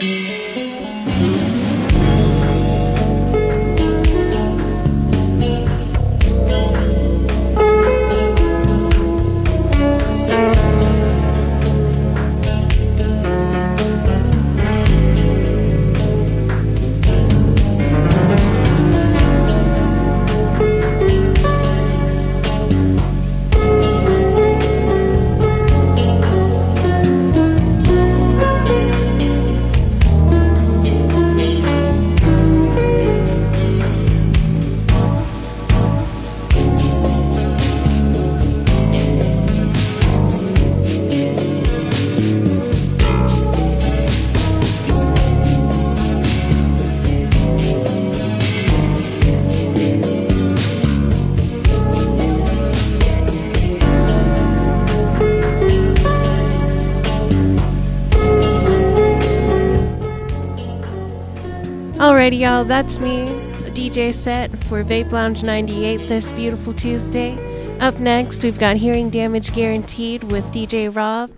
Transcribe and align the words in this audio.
Mm-hmm. 0.00 0.33
Alrighty, 62.24 62.38
y'all, 62.38 62.64
that's 62.64 63.00
me, 63.00 63.26
DJ 63.74 64.14
set 64.14 64.50
for 64.60 64.82
Vape 64.82 65.12
Lounge 65.12 65.42
98 65.42 66.08
this 66.08 66.32
beautiful 66.32 66.72
Tuesday. 66.72 67.36
Up 67.80 67.98
next, 68.00 68.42
we've 68.42 68.58
got 68.58 68.76
Hearing 68.76 69.10
Damage 69.10 69.52
Guaranteed 69.52 70.24
with 70.24 70.42
DJ 70.46 70.88
Rob. 70.88 71.30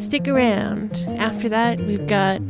Stick 0.00 0.26
around. 0.26 0.96
After 1.16 1.48
that, 1.50 1.80
we've 1.82 2.08
got 2.08 2.40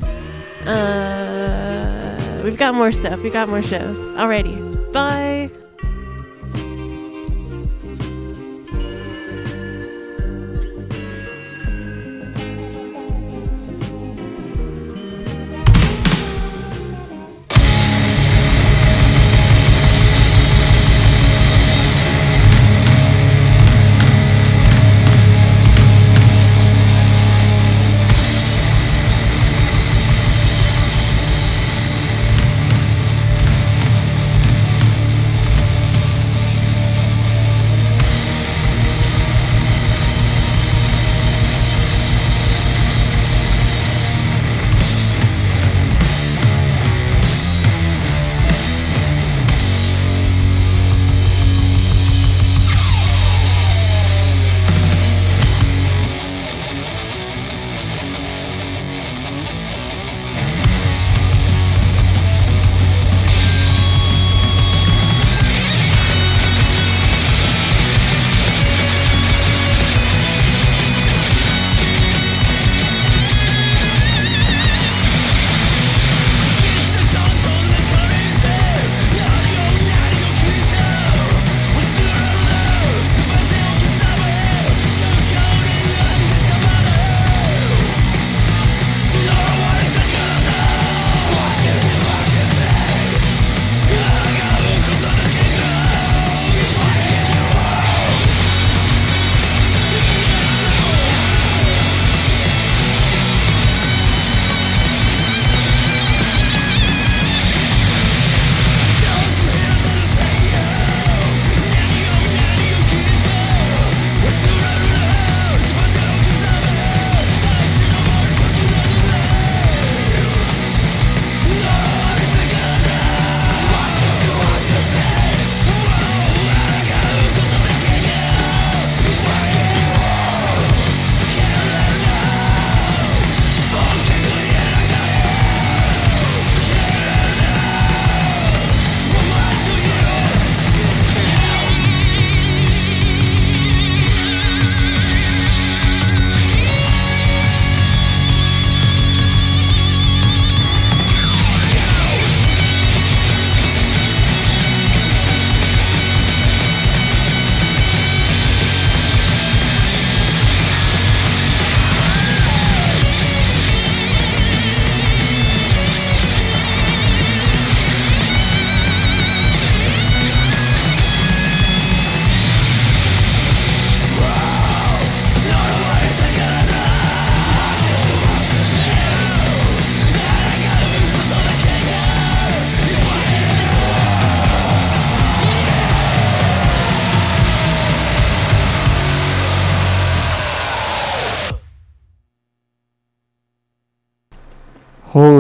uh 0.66 2.40
we've 2.44 2.56
got 2.56 2.74
more 2.74 2.92
stuff. 2.92 3.22
We 3.22 3.28
got 3.28 3.50
more 3.50 3.62
shows. 3.62 3.98
Alrighty. 4.16 4.90
Bye. 4.94 5.50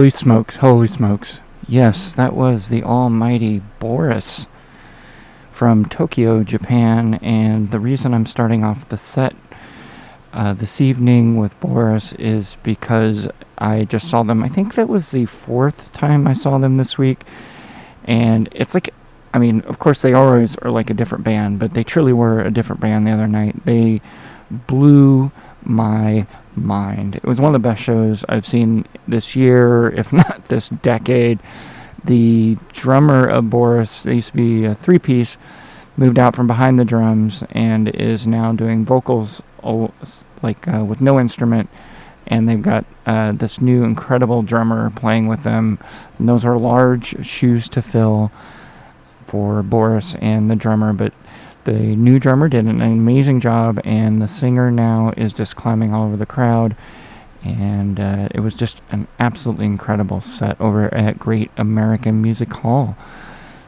Holy 0.06 0.12
smokes, 0.12 0.56
holy 0.58 0.86
smokes. 0.86 1.40
Yes, 1.66 2.14
that 2.14 2.36
was 2.36 2.68
the 2.68 2.84
almighty 2.84 3.60
Boris 3.80 4.46
from 5.50 5.84
Tokyo, 5.84 6.44
Japan. 6.44 7.14
And 7.14 7.72
the 7.72 7.80
reason 7.80 8.14
I'm 8.14 8.24
starting 8.24 8.62
off 8.62 8.88
the 8.88 8.96
set 8.98 9.34
uh, 10.32 10.52
this 10.52 10.80
evening 10.80 11.38
with 11.38 11.58
Boris 11.58 12.12
is 12.12 12.56
because 12.62 13.26
I 13.58 13.82
just 13.82 14.08
saw 14.08 14.22
them. 14.22 14.44
I 14.44 14.48
think 14.48 14.76
that 14.76 14.88
was 14.88 15.10
the 15.10 15.26
fourth 15.26 15.92
time 15.92 16.28
I 16.28 16.34
saw 16.34 16.56
them 16.58 16.76
this 16.76 16.96
week. 16.96 17.24
And 18.04 18.48
it's 18.52 18.74
like, 18.74 18.94
I 19.34 19.40
mean, 19.40 19.62
of 19.62 19.80
course, 19.80 20.02
they 20.02 20.12
always 20.12 20.54
are 20.58 20.70
like 20.70 20.88
a 20.88 20.94
different 20.94 21.24
band, 21.24 21.58
but 21.58 21.74
they 21.74 21.82
truly 21.82 22.12
were 22.12 22.42
a 22.42 22.52
different 22.52 22.80
band 22.80 23.08
the 23.08 23.10
other 23.10 23.26
night. 23.26 23.64
They 23.64 24.00
blew 24.52 25.32
my 25.64 26.28
mind. 26.56 27.16
It 27.16 27.24
was 27.24 27.40
one 27.40 27.54
of 27.54 27.62
the 27.62 27.68
best 27.68 27.82
shows 27.82 28.24
I've 28.28 28.46
seen 28.46 28.86
this 29.06 29.36
year, 29.36 29.90
if 29.90 30.12
not 30.12 30.46
this 30.46 30.68
decade. 30.68 31.38
The 32.04 32.56
drummer 32.72 33.26
of 33.26 33.50
Boris, 33.50 34.04
they 34.04 34.14
used 34.16 34.30
to 34.30 34.36
be 34.36 34.64
a 34.64 34.74
three 34.74 34.98
piece, 34.98 35.36
moved 35.96 36.18
out 36.18 36.36
from 36.36 36.46
behind 36.46 36.78
the 36.78 36.84
drums 36.84 37.42
and 37.50 37.88
is 37.88 38.26
now 38.26 38.52
doing 38.52 38.84
vocals 38.84 39.42
like 40.42 40.68
uh, 40.68 40.84
with 40.84 41.00
no 41.00 41.18
instrument. 41.18 41.68
And 42.28 42.48
they've 42.48 42.62
got 42.62 42.84
uh, 43.06 43.32
this 43.32 43.60
new 43.60 43.84
incredible 43.84 44.42
drummer 44.42 44.90
playing 44.90 45.28
with 45.28 45.44
them. 45.44 45.78
And 46.18 46.28
those 46.28 46.44
are 46.44 46.56
large 46.58 47.24
shoes 47.24 47.68
to 47.70 47.82
fill 47.82 48.32
for 49.26 49.62
Boris 49.62 50.14
and 50.16 50.50
the 50.50 50.56
drummer, 50.56 50.92
but 50.92 51.12
the 51.66 51.94
new 51.96 52.18
drummer 52.18 52.48
did 52.48 52.64
an 52.64 52.80
amazing 52.80 53.40
job, 53.40 53.80
and 53.84 54.22
the 54.22 54.28
singer 54.28 54.70
now 54.70 55.12
is 55.16 55.34
just 55.34 55.56
climbing 55.56 55.92
all 55.92 56.06
over 56.06 56.16
the 56.16 56.24
crowd. 56.24 56.74
And 57.44 58.00
uh, 58.00 58.28
it 58.34 58.40
was 58.40 58.54
just 58.54 58.80
an 58.90 59.06
absolutely 59.20 59.66
incredible 59.66 60.20
set 60.20 60.60
over 60.60 60.92
at 60.94 61.18
Great 61.18 61.50
American 61.56 62.22
Music 62.22 62.52
Hall. 62.52 62.96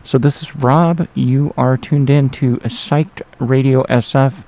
So, 0.02 0.16
this 0.16 0.42
is 0.42 0.56
Rob. 0.56 1.06
You 1.14 1.52
are 1.56 1.76
tuned 1.76 2.08
in 2.08 2.30
to 2.30 2.56
Psyched 2.58 3.20
Radio 3.38 3.82
SF. 3.84 4.44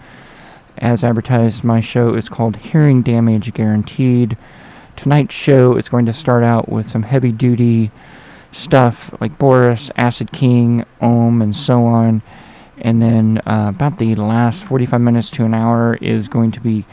As 0.78 1.04
advertised, 1.04 1.62
my 1.62 1.80
show 1.80 2.14
is 2.14 2.30
called 2.30 2.56
Hearing 2.56 3.02
Damage 3.02 3.52
Guaranteed. 3.52 4.38
Tonight's 4.96 5.34
show 5.34 5.76
is 5.76 5.88
going 5.88 6.06
to 6.06 6.12
start 6.12 6.42
out 6.42 6.68
with 6.68 6.86
some 6.86 7.02
heavy 7.02 7.32
duty 7.32 7.90
stuff 8.52 9.14
like 9.20 9.38
Boris, 9.38 9.90
Acid 9.96 10.32
King, 10.32 10.84
Om, 11.00 11.42
and 11.42 11.54
so 11.54 11.84
on. 11.84 12.22
And 12.80 13.00
then 13.00 13.38
uh, 13.46 13.66
about 13.74 13.98
the 13.98 14.14
last 14.14 14.64
45 14.64 15.00
minutes 15.00 15.30
to 15.30 15.44
an 15.44 15.54
hour 15.54 15.96
is 16.00 16.28
going 16.28 16.50
to 16.52 16.60
be 16.60 16.84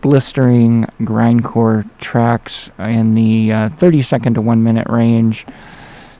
blistering 0.00 0.86
grindcore 1.00 1.88
tracks 1.98 2.70
in 2.78 3.14
the 3.14 3.52
uh, 3.52 3.68
30 3.68 4.02
second 4.02 4.34
to 4.34 4.40
1 4.40 4.62
minute 4.62 4.88
range. 4.88 5.46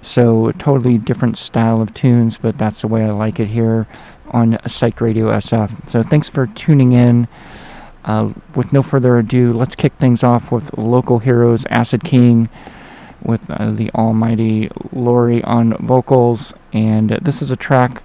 So, 0.01 0.53
totally 0.53 0.97
different 0.97 1.37
style 1.37 1.83
of 1.83 1.93
tunes, 1.93 2.39
but 2.39 2.57
that's 2.57 2.83
the 2.83 2.89
way 2.89 3.05
I 3.05 3.11
like 3.11 3.41
it 3.41 3.49
here 3.49 3.89
on 4.31 4.59
Psych 4.67 5.01
Radio 5.01 5.27
SF. 5.27 5.91
So, 5.91 6.03
thanks 6.03 6.31
for 6.31 6.47
tuning 6.47 6.93
in. 6.93 7.27
Uh, 8.05 8.33
with 8.55 8.73
no 8.73 8.83
further 8.83 9.19
ado, 9.19 9.53
let's 9.53 9.75
kick 9.75 9.93
things 9.95 10.23
off 10.23 10.51
with 10.53 10.77
local 10.79 11.19
heroes 11.19 11.67
Acid 11.69 12.05
King 12.05 12.49
with 13.23 13.51
uh, 13.51 13.71
the 13.71 13.91
almighty 13.91 14.71
Lori 14.93 15.43
on 15.45 15.75
vocals. 15.85 16.55
And 16.73 17.11
this 17.21 17.43
is 17.43 17.51
a 17.51 17.57
track 17.57 18.03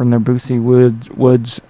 from 0.00 0.08
their 0.08 0.18
Busse 0.18 0.58
Woods, 0.58 1.10
Woods 1.10 1.60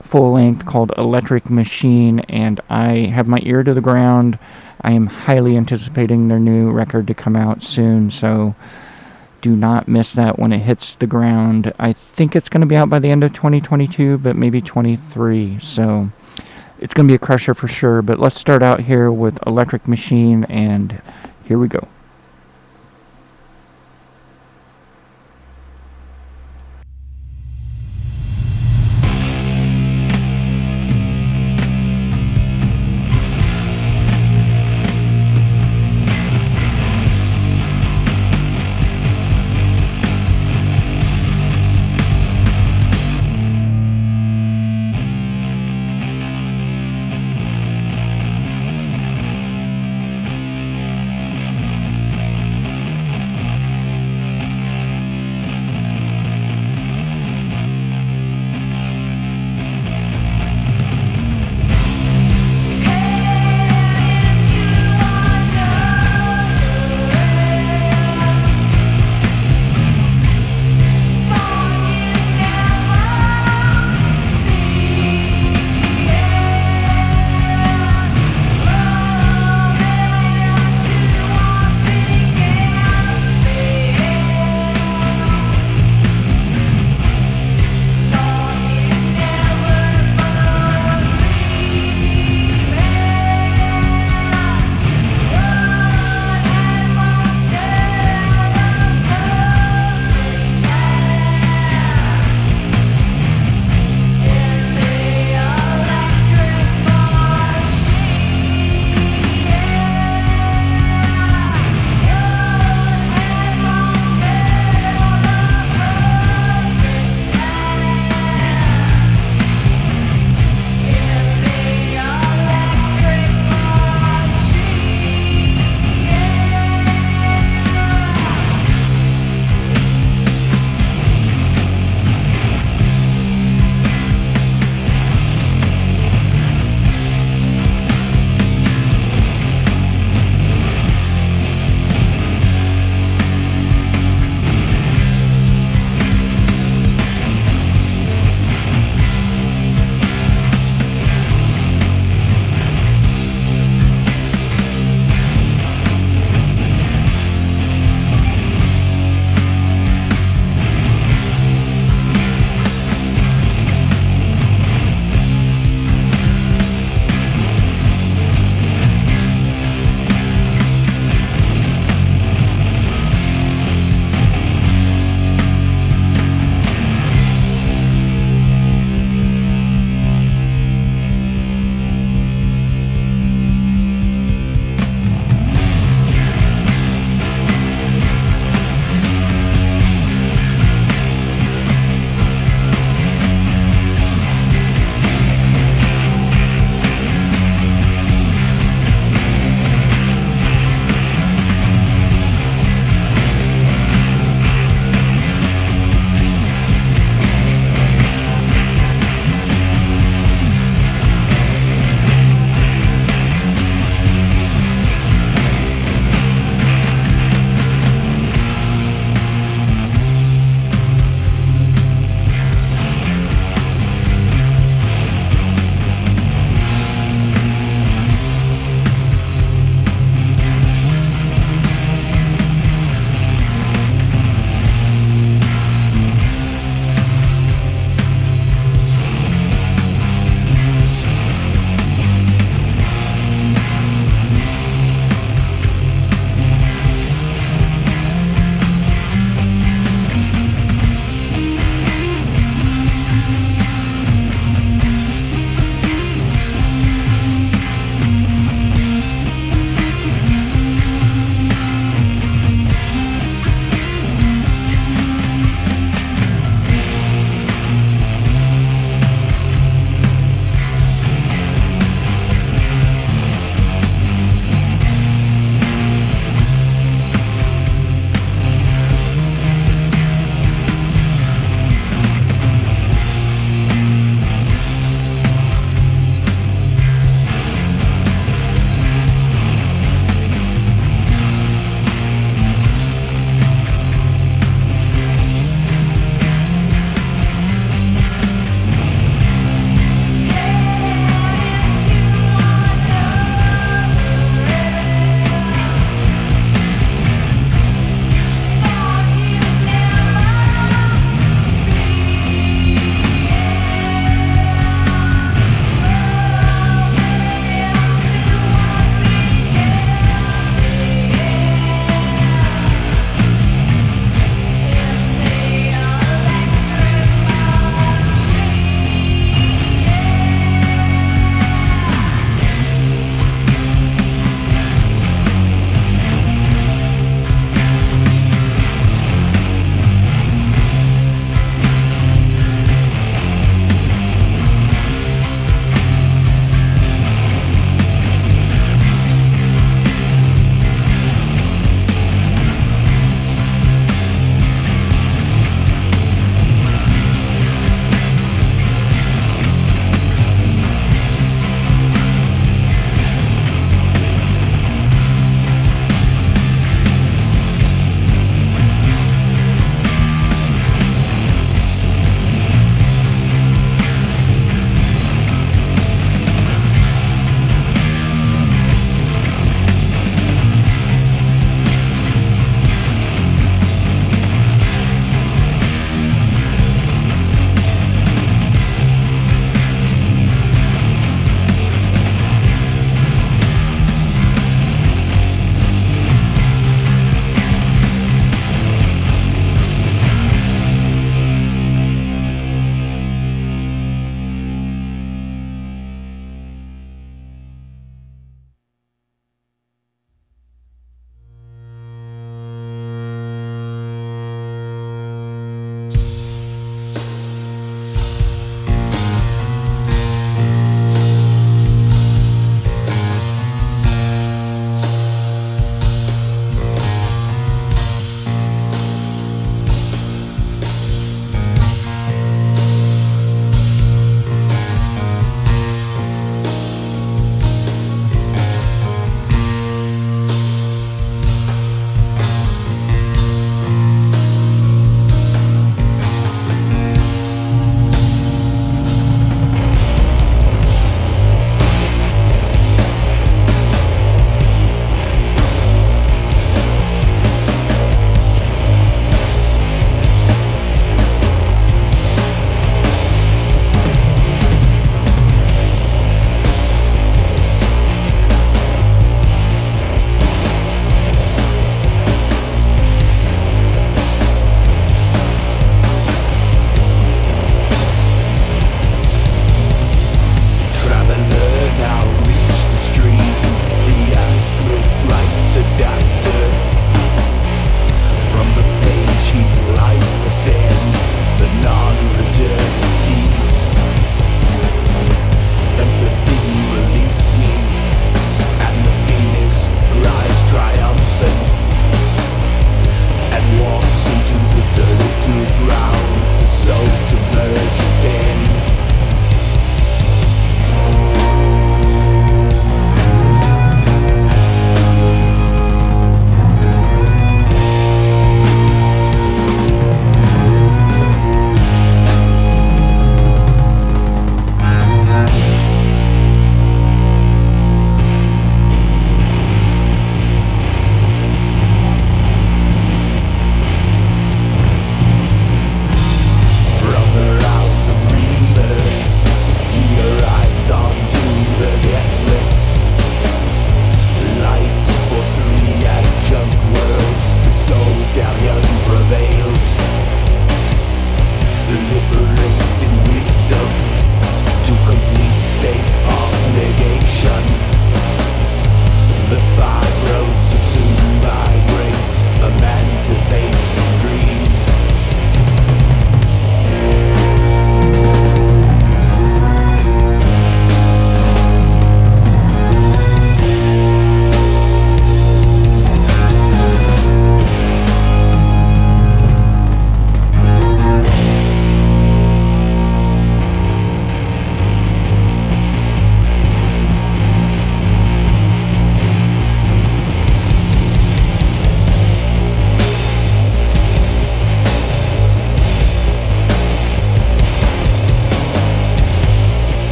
full 0.00 0.34
length 0.34 0.66
called 0.66 0.92
Electric 0.96 1.50
Machine. 1.50 2.20
And 2.28 2.60
I 2.70 3.06
have 3.06 3.26
my 3.26 3.40
ear 3.42 3.64
to 3.64 3.74
the 3.74 3.80
ground. 3.80 4.38
I 4.82 4.92
am 4.92 5.08
highly 5.08 5.56
anticipating 5.56 6.28
their 6.28 6.38
new 6.38 6.70
record 6.70 7.08
to 7.08 7.14
come 7.14 7.34
out 7.34 7.64
soon. 7.64 8.12
So 8.12 8.54
do 9.40 9.56
not 9.56 9.88
miss 9.88 10.12
that 10.12 10.38
when 10.38 10.52
it 10.52 10.60
hits 10.60 10.94
the 10.94 11.08
ground. 11.08 11.72
I 11.76 11.92
think 11.92 12.36
it's 12.36 12.48
going 12.48 12.60
to 12.60 12.68
be 12.68 12.76
out 12.76 12.88
by 12.88 13.00
the 13.00 13.10
end 13.10 13.24
of 13.24 13.32
2022, 13.32 14.18
but 14.18 14.36
maybe 14.36 14.60
23. 14.60 15.58
So 15.58 16.12
it's 16.78 16.94
going 16.94 17.08
to 17.08 17.10
be 17.10 17.16
a 17.16 17.18
crusher 17.18 17.52
for 17.52 17.66
sure. 17.66 18.00
But 18.00 18.20
let's 18.20 18.38
start 18.38 18.62
out 18.62 18.82
here 18.82 19.10
with 19.10 19.44
Electric 19.44 19.88
Machine, 19.88 20.44
and 20.44 21.02
here 21.42 21.58
we 21.58 21.66
go. 21.66 21.88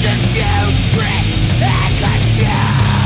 Doesn't 0.00 0.36
you 0.36 0.44
trick 0.92 1.26
and 1.60 1.98
consume? 1.98 2.97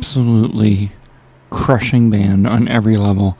Absolutely 0.00 0.92
crushing 1.50 2.08
band 2.08 2.46
on 2.46 2.66
every 2.68 2.96
level. 2.96 3.36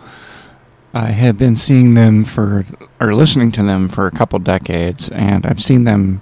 I 0.92 1.06
have 1.06 1.38
been 1.38 1.56
seeing 1.56 1.94
them 1.94 2.22
for, 2.22 2.66
or 3.00 3.14
listening 3.14 3.50
to 3.52 3.62
them 3.62 3.88
for 3.88 4.06
a 4.06 4.10
couple 4.10 4.38
decades, 4.40 5.08
and 5.08 5.46
I've 5.46 5.62
seen 5.62 5.84
them 5.84 6.20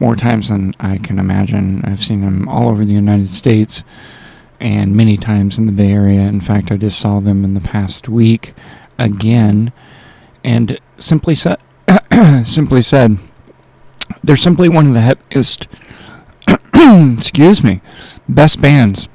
more 0.00 0.16
times 0.16 0.48
than 0.48 0.72
I 0.80 0.98
can 0.98 1.20
imagine. 1.20 1.84
I've 1.84 2.02
seen 2.02 2.22
them 2.22 2.48
all 2.48 2.68
over 2.68 2.84
the 2.84 2.94
United 2.94 3.30
States 3.30 3.84
and 4.58 4.96
many 4.96 5.16
times 5.16 5.56
in 5.56 5.66
the 5.66 5.72
Bay 5.72 5.92
Area. 5.92 6.22
In 6.22 6.40
fact, 6.40 6.72
I 6.72 6.76
just 6.76 6.98
saw 6.98 7.20
them 7.20 7.44
in 7.44 7.54
the 7.54 7.60
past 7.60 8.08
week 8.08 8.54
again, 8.98 9.72
and 10.42 10.80
simply 10.98 11.36
said, 11.36 11.60
simply 12.44 12.82
said, 12.82 13.18
they're 14.24 14.34
simply 14.34 14.68
one 14.68 14.88
of 14.88 14.94
the 14.94 15.00
heaviest, 15.00 15.68
excuse 17.16 17.62
me, 17.62 17.80
best 18.28 18.60
bands 18.60 19.08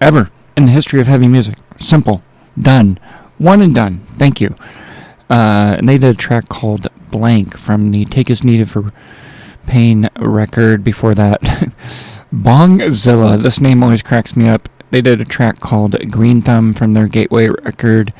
ever 0.00 0.30
in 0.56 0.66
the 0.66 0.72
history 0.72 1.00
of 1.00 1.06
heavy 1.06 1.28
music. 1.28 1.56
Simple, 1.76 2.22
done, 2.58 2.98
one 3.38 3.60
and 3.60 3.74
done. 3.74 4.00
Thank 4.00 4.40
you. 4.40 4.54
Uh, 5.28 5.76
and 5.78 5.88
they 5.88 5.98
did 5.98 6.14
a 6.14 6.18
track 6.18 6.48
called 6.48 6.86
Blank 7.10 7.56
from 7.58 7.90
the 7.90 8.04
Take 8.04 8.30
as 8.30 8.44
Needed 8.44 8.70
for 8.70 8.92
Pain 9.66 10.08
record. 10.18 10.84
Before 10.84 11.14
that, 11.14 11.40
Bongzilla. 12.32 13.42
This 13.42 13.60
name 13.60 13.82
always 13.82 14.02
cracks 14.02 14.36
me 14.36 14.48
up. 14.48 14.68
They 14.90 15.02
did 15.02 15.20
a 15.20 15.24
track 15.24 15.58
called 15.58 16.10
Green 16.10 16.40
Thumb 16.40 16.72
from 16.72 16.92
their 16.92 17.08
Gateway 17.08 17.48
record. 17.48 18.12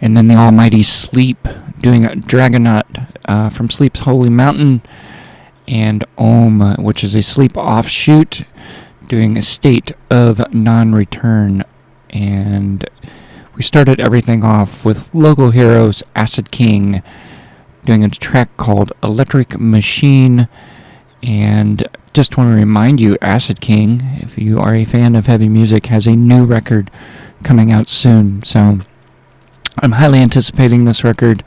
And 0.00 0.16
then 0.16 0.28
the 0.28 0.34
Almighty 0.34 0.82
Sleep 0.82 1.46
doing 1.80 2.04
a 2.04 2.10
Dragonaut 2.10 3.06
uh, 3.26 3.50
from 3.50 3.70
Sleep's 3.70 4.00
Holy 4.00 4.28
Mountain 4.28 4.82
and 5.68 6.04
Om, 6.18 6.82
which 6.82 7.04
is 7.04 7.14
a 7.14 7.22
sleep 7.22 7.56
offshoot, 7.56 8.42
doing 9.08 9.36
a 9.36 9.42
state 9.42 9.92
of 10.10 10.54
non 10.54 10.92
return. 10.92 11.64
And 12.10 12.88
we 13.54 13.62
started 13.62 14.00
everything 14.00 14.44
off 14.44 14.84
with 14.84 15.14
local 15.14 15.50
heroes 15.50 16.02
Acid 16.14 16.50
King 16.50 17.02
doing 17.84 18.04
a 18.04 18.08
track 18.08 18.56
called 18.56 18.92
Electric 19.02 19.58
Machine. 19.58 20.48
And 21.22 21.86
just 22.12 22.36
want 22.36 22.50
to 22.50 22.56
remind 22.56 23.00
you, 23.00 23.16
Acid 23.20 23.60
King, 23.60 24.02
if 24.20 24.38
you 24.38 24.58
are 24.58 24.74
a 24.74 24.84
fan 24.84 25.16
of 25.16 25.26
heavy 25.26 25.48
music, 25.48 25.86
has 25.86 26.06
a 26.06 26.16
new 26.16 26.44
record 26.44 26.90
coming 27.42 27.72
out 27.72 27.88
soon. 27.88 28.42
So 28.42 28.80
I'm 29.80 29.92
highly 29.92 30.18
anticipating 30.18 30.84
this 30.84 31.04
record. 31.04 31.44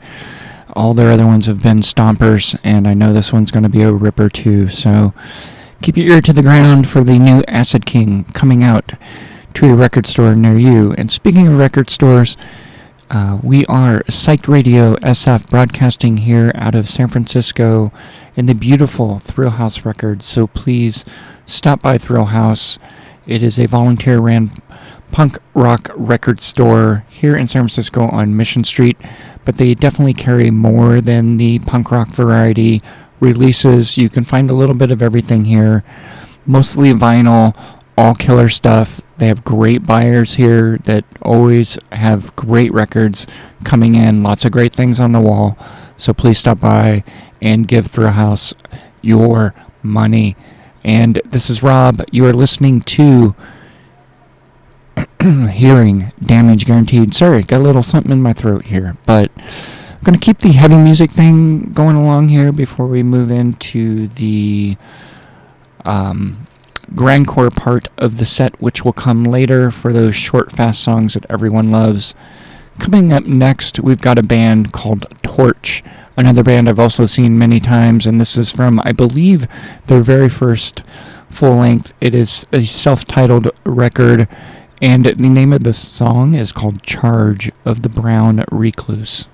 All 0.74 0.94
their 0.94 1.10
other 1.10 1.26
ones 1.26 1.46
have 1.46 1.62
been 1.62 1.80
stompers, 1.80 2.58
and 2.62 2.86
I 2.86 2.94
know 2.94 3.12
this 3.12 3.32
one's 3.32 3.50
going 3.50 3.62
to 3.62 3.68
be 3.68 3.82
a 3.82 3.92
ripper 3.92 4.28
too. 4.28 4.68
So 4.68 5.14
keep 5.82 5.96
your 5.96 6.06
ear 6.06 6.20
to 6.20 6.32
the 6.32 6.42
ground 6.42 6.88
for 6.88 7.04
the 7.04 7.18
new 7.18 7.42
Acid 7.46 7.86
King 7.86 8.24
coming 8.32 8.62
out 8.62 8.92
to 9.54 9.70
a 9.70 9.74
record 9.74 10.06
store 10.06 10.34
near 10.34 10.58
you. 10.58 10.92
And 10.94 11.10
speaking 11.10 11.46
of 11.46 11.58
record 11.58 11.90
stores, 11.90 12.36
uh, 13.10 13.38
we 13.42 13.64
are 13.66 14.02
Psyched 14.04 14.48
Radio 14.48 14.96
SF 14.96 15.48
broadcasting 15.48 16.18
here 16.18 16.52
out 16.54 16.74
of 16.74 16.88
San 16.88 17.08
Francisco 17.08 17.92
in 18.36 18.46
the 18.46 18.54
beautiful 18.54 19.16
Thrillhouse 19.16 19.84
Records. 19.84 20.26
So 20.26 20.46
please 20.46 21.04
stop 21.46 21.80
by 21.80 21.96
Thrillhouse. 21.96 22.78
It 23.26 23.42
is 23.42 23.58
a 23.58 23.66
volunteer 23.66 24.18
ran 24.18 24.50
punk 25.10 25.38
rock 25.54 25.90
record 25.94 26.40
store 26.40 27.04
here 27.08 27.36
in 27.36 27.46
San 27.46 27.62
Francisco 27.62 28.08
on 28.08 28.36
Mission 28.36 28.64
Street, 28.64 28.98
but 29.44 29.56
they 29.56 29.74
definitely 29.74 30.14
carry 30.14 30.50
more 30.50 31.00
than 31.00 31.38
the 31.38 31.60
punk 31.60 31.90
rock 31.90 32.08
variety 32.08 32.82
releases. 33.20 33.98
You 33.98 34.08
can 34.08 34.24
find 34.24 34.50
a 34.50 34.54
little 34.54 34.74
bit 34.74 34.90
of 34.90 35.02
everything 35.02 35.44
here, 35.44 35.84
mostly 36.46 36.92
vinyl, 36.92 37.56
all 37.96 38.14
killer 38.14 38.48
stuff. 38.48 39.00
They 39.18 39.26
have 39.26 39.44
great 39.44 39.84
buyers 39.84 40.34
here 40.34 40.78
that 40.84 41.04
always 41.22 41.78
have 41.92 42.34
great 42.36 42.72
records 42.72 43.26
coming 43.64 43.94
in, 43.94 44.22
lots 44.22 44.44
of 44.44 44.52
great 44.52 44.72
things 44.72 45.00
on 45.00 45.12
the 45.12 45.20
wall. 45.20 45.58
So 45.96 46.14
please 46.14 46.38
stop 46.38 46.60
by 46.60 47.02
and 47.42 47.66
give 47.66 47.86
Thrillhouse 47.86 48.54
your 49.02 49.54
money. 49.82 50.36
And 50.84 51.20
this 51.24 51.50
is 51.50 51.62
Rob. 51.62 52.04
You 52.12 52.24
are 52.26 52.32
listening 52.32 52.82
to 52.82 53.34
Hearing 55.20 56.12
Damage 56.22 56.66
Guaranteed. 56.66 57.14
Sorry, 57.14 57.42
got 57.42 57.60
a 57.60 57.64
little 57.64 57.82
something 57.82 58.12
in 58.12 58.22
my 58.22 58.32
throat 58.32 58.66
here, 58.66 58.96
but 59.04 59.32
I'm 59.98 60.04
going 60.04 60.18
to 60.18 60.24
keep 60.24 60.38
the 60.38 60.52
heavy 60.52 60.76
music 60.76 61.10
thing 61.10 61.72
going 61.72 61.96
along 61.96 62.28
here 62.28 62.52
before 62.52 62.86
we 62.86 63.02
move 63.02 63.32
into 63.32 64.06
the 64.06 64.76
um, 65.84 66.46
grindcore 66.92 67.54
part 67.54 67.88
of 67.98 68.18
the 68.18 68.24
set, 68.24 68.60
which 68.62 68.84
will 68.84 68.92
come 68.92 69.24
later 69.24 69.72
for 69.72 69.92
those 69.92 70.14
short, 70.14 70.52
fast 70.52 70.84
songs 70.84 71.14
that 71.14 71.26
everyone 71.28 71.72
loves. 71.72 72.14
Coming 72.78 73.12
up 73.12 73.24
next, 73.24 73.80
we've 73.80 74.00
got 74.00 74.18
a 74.18 74.22
band 74.22 74.72
called 74.72 75.04
Torche, 75.24 75.82
another 76.16 76.44
band 76.44 76.68
I've 76.68 76.78
also 76.78 77.06
seen 77.06 77.36
many 77.36 77.58
times, 77.58 78.06
and 78.06 78.20
this 78.20 78.36
is 78.36 78.52
from, 78.52 78.80
I 78.84 78.92
believe, 78.92 79.48
their 79.88 80.00
very 80.00 80.28
first 80.28 80.84
full 81.28 81.56
length. 81.56 81.92
It 82.00 82.14
is 82.14 82.46
a 82.52 82.64
self 82.66 83.04
titled 83.04 83.50
record, 83.64 84.28
and 84.80 85.06
the 85.06 85.14
name 85.16 85.52
of 85.52 85.64
the 85.64 85.72
song 85.72 86.36
is 86.36 86.52
called 86.52 86.84
Charge 86.84 87.50
of 87.64 87.82
the 87.82 87.88
Brown 87.88 88.44
Recluse. 88.52 89.26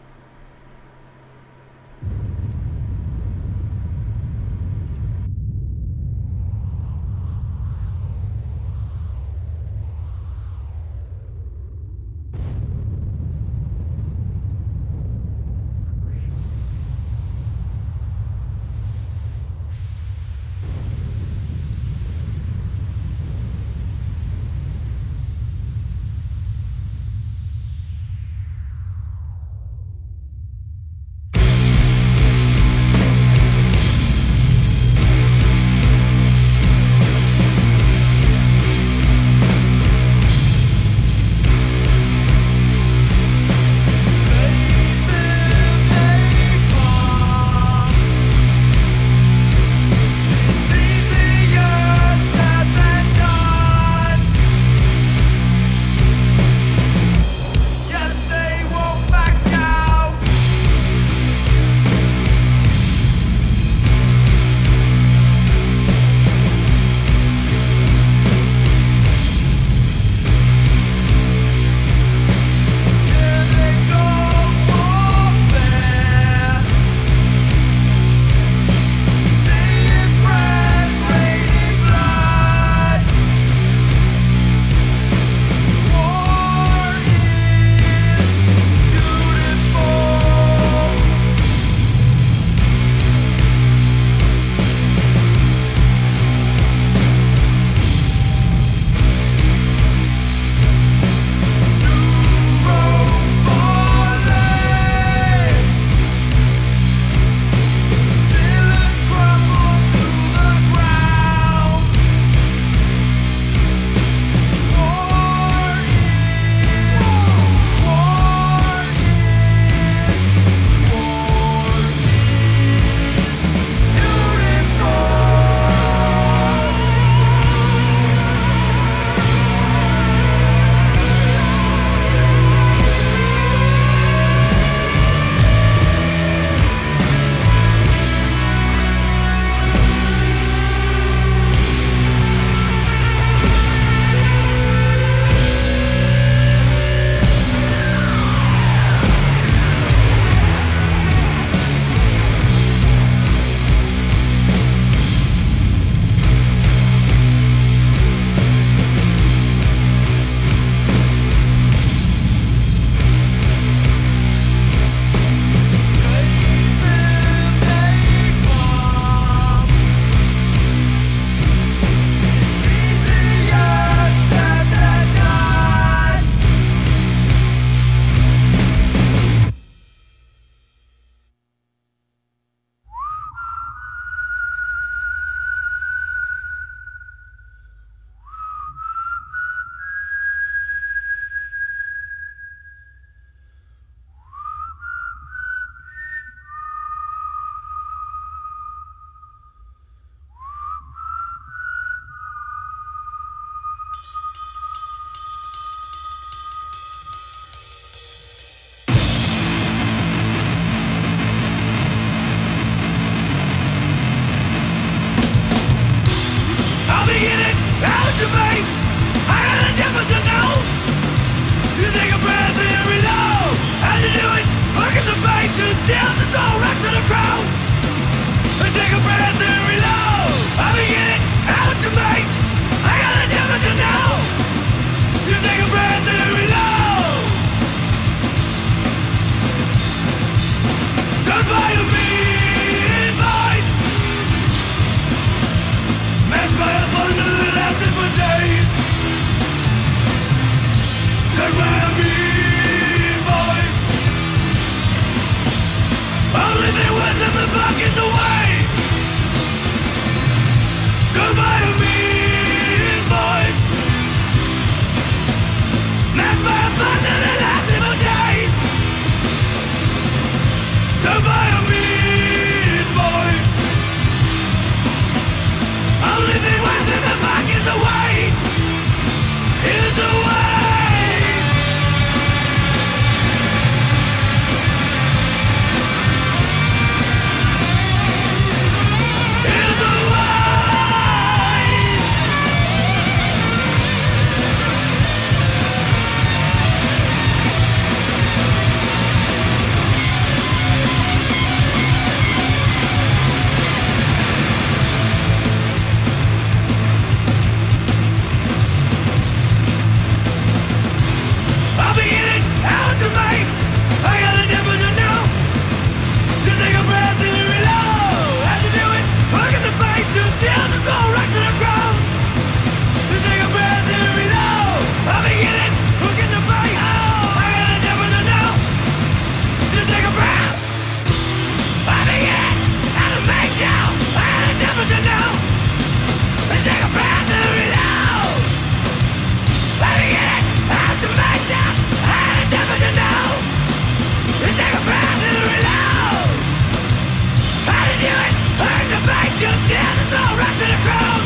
to 350.53 350.67
the. 350.85 351.23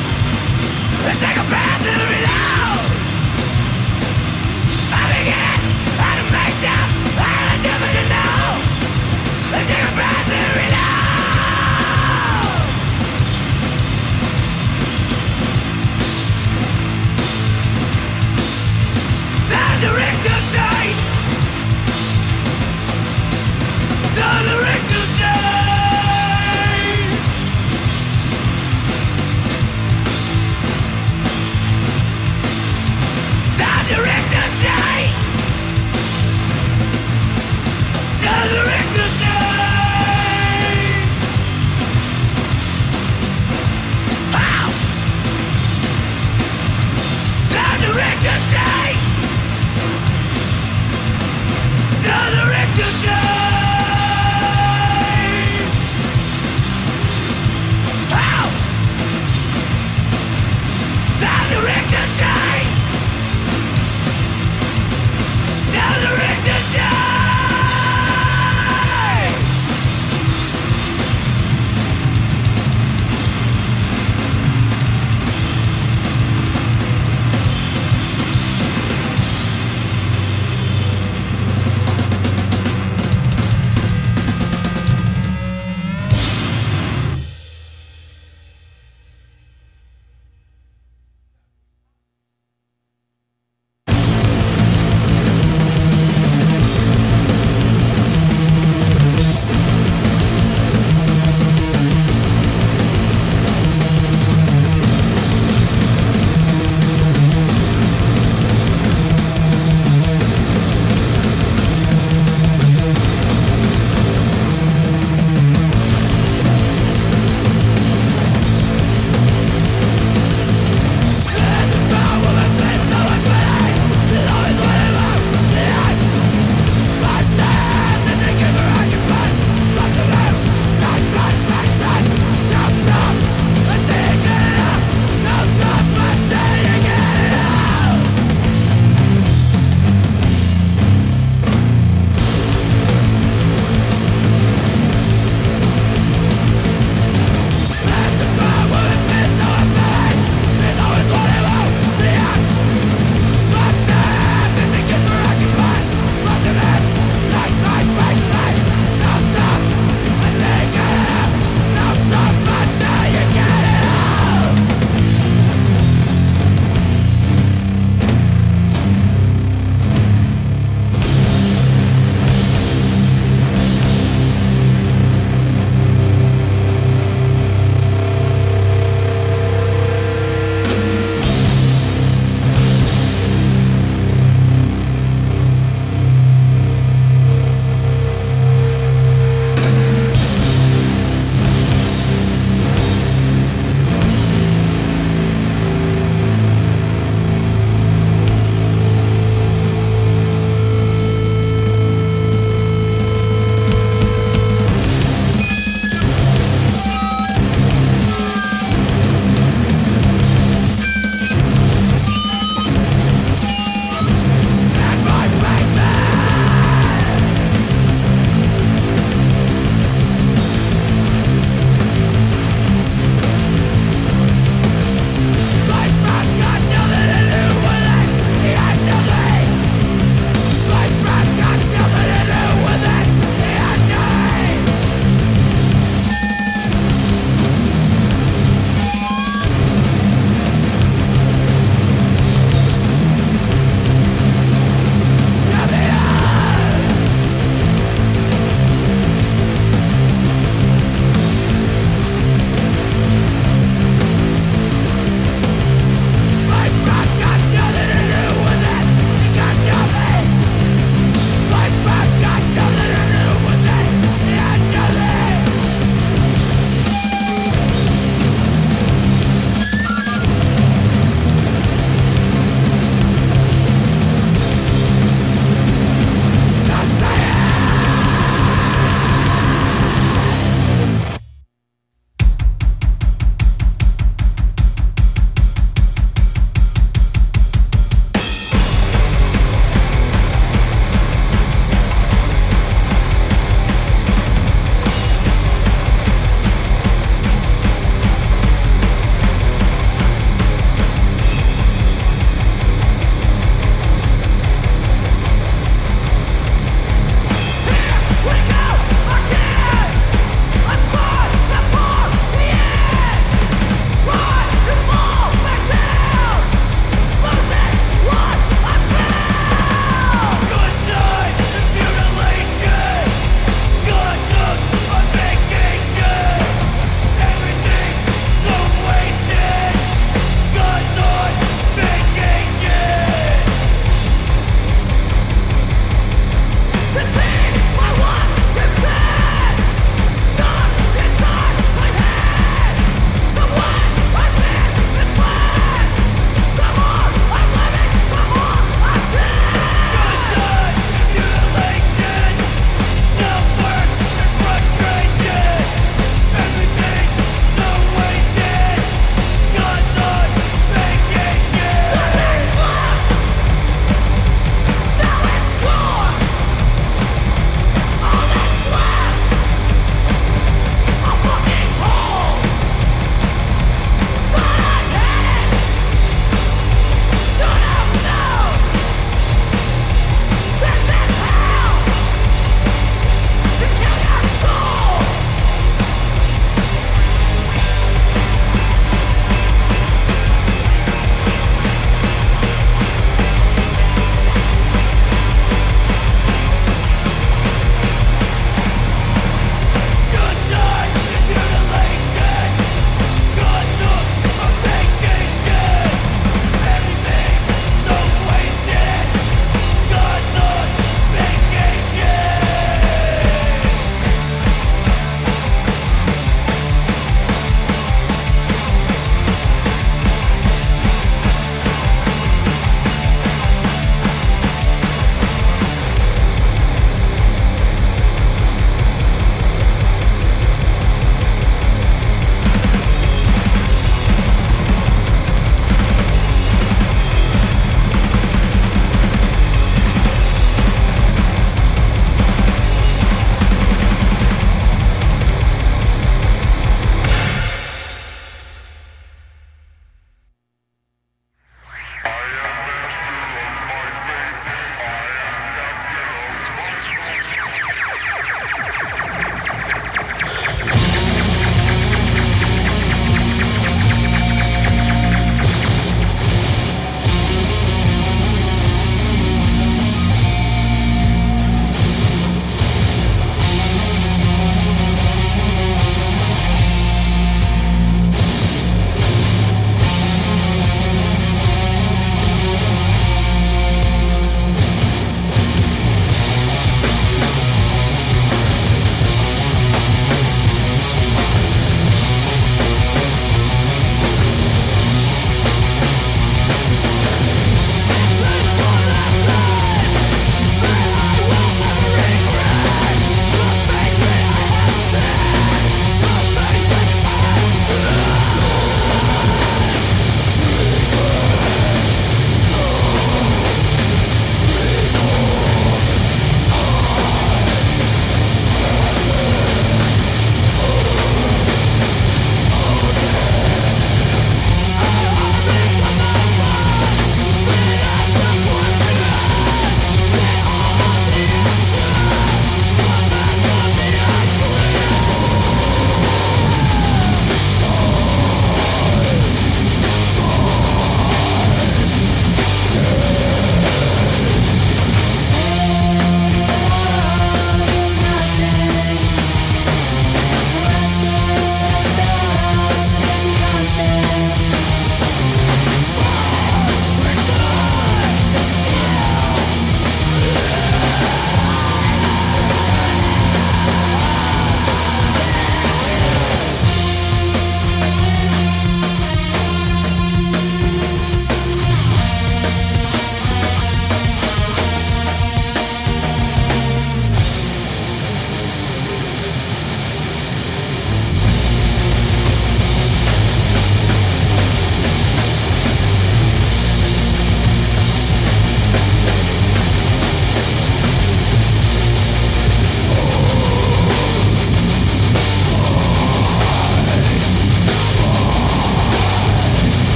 Let's 1.05 1.21
take 1.21 1.37
a 1.37 1.47
bad 1.51 1.81
delivery 1.83 2.23
now. 2.23 2.75
I 4.95 5.03
begin 5.12 5.61
a. 5.99 6.98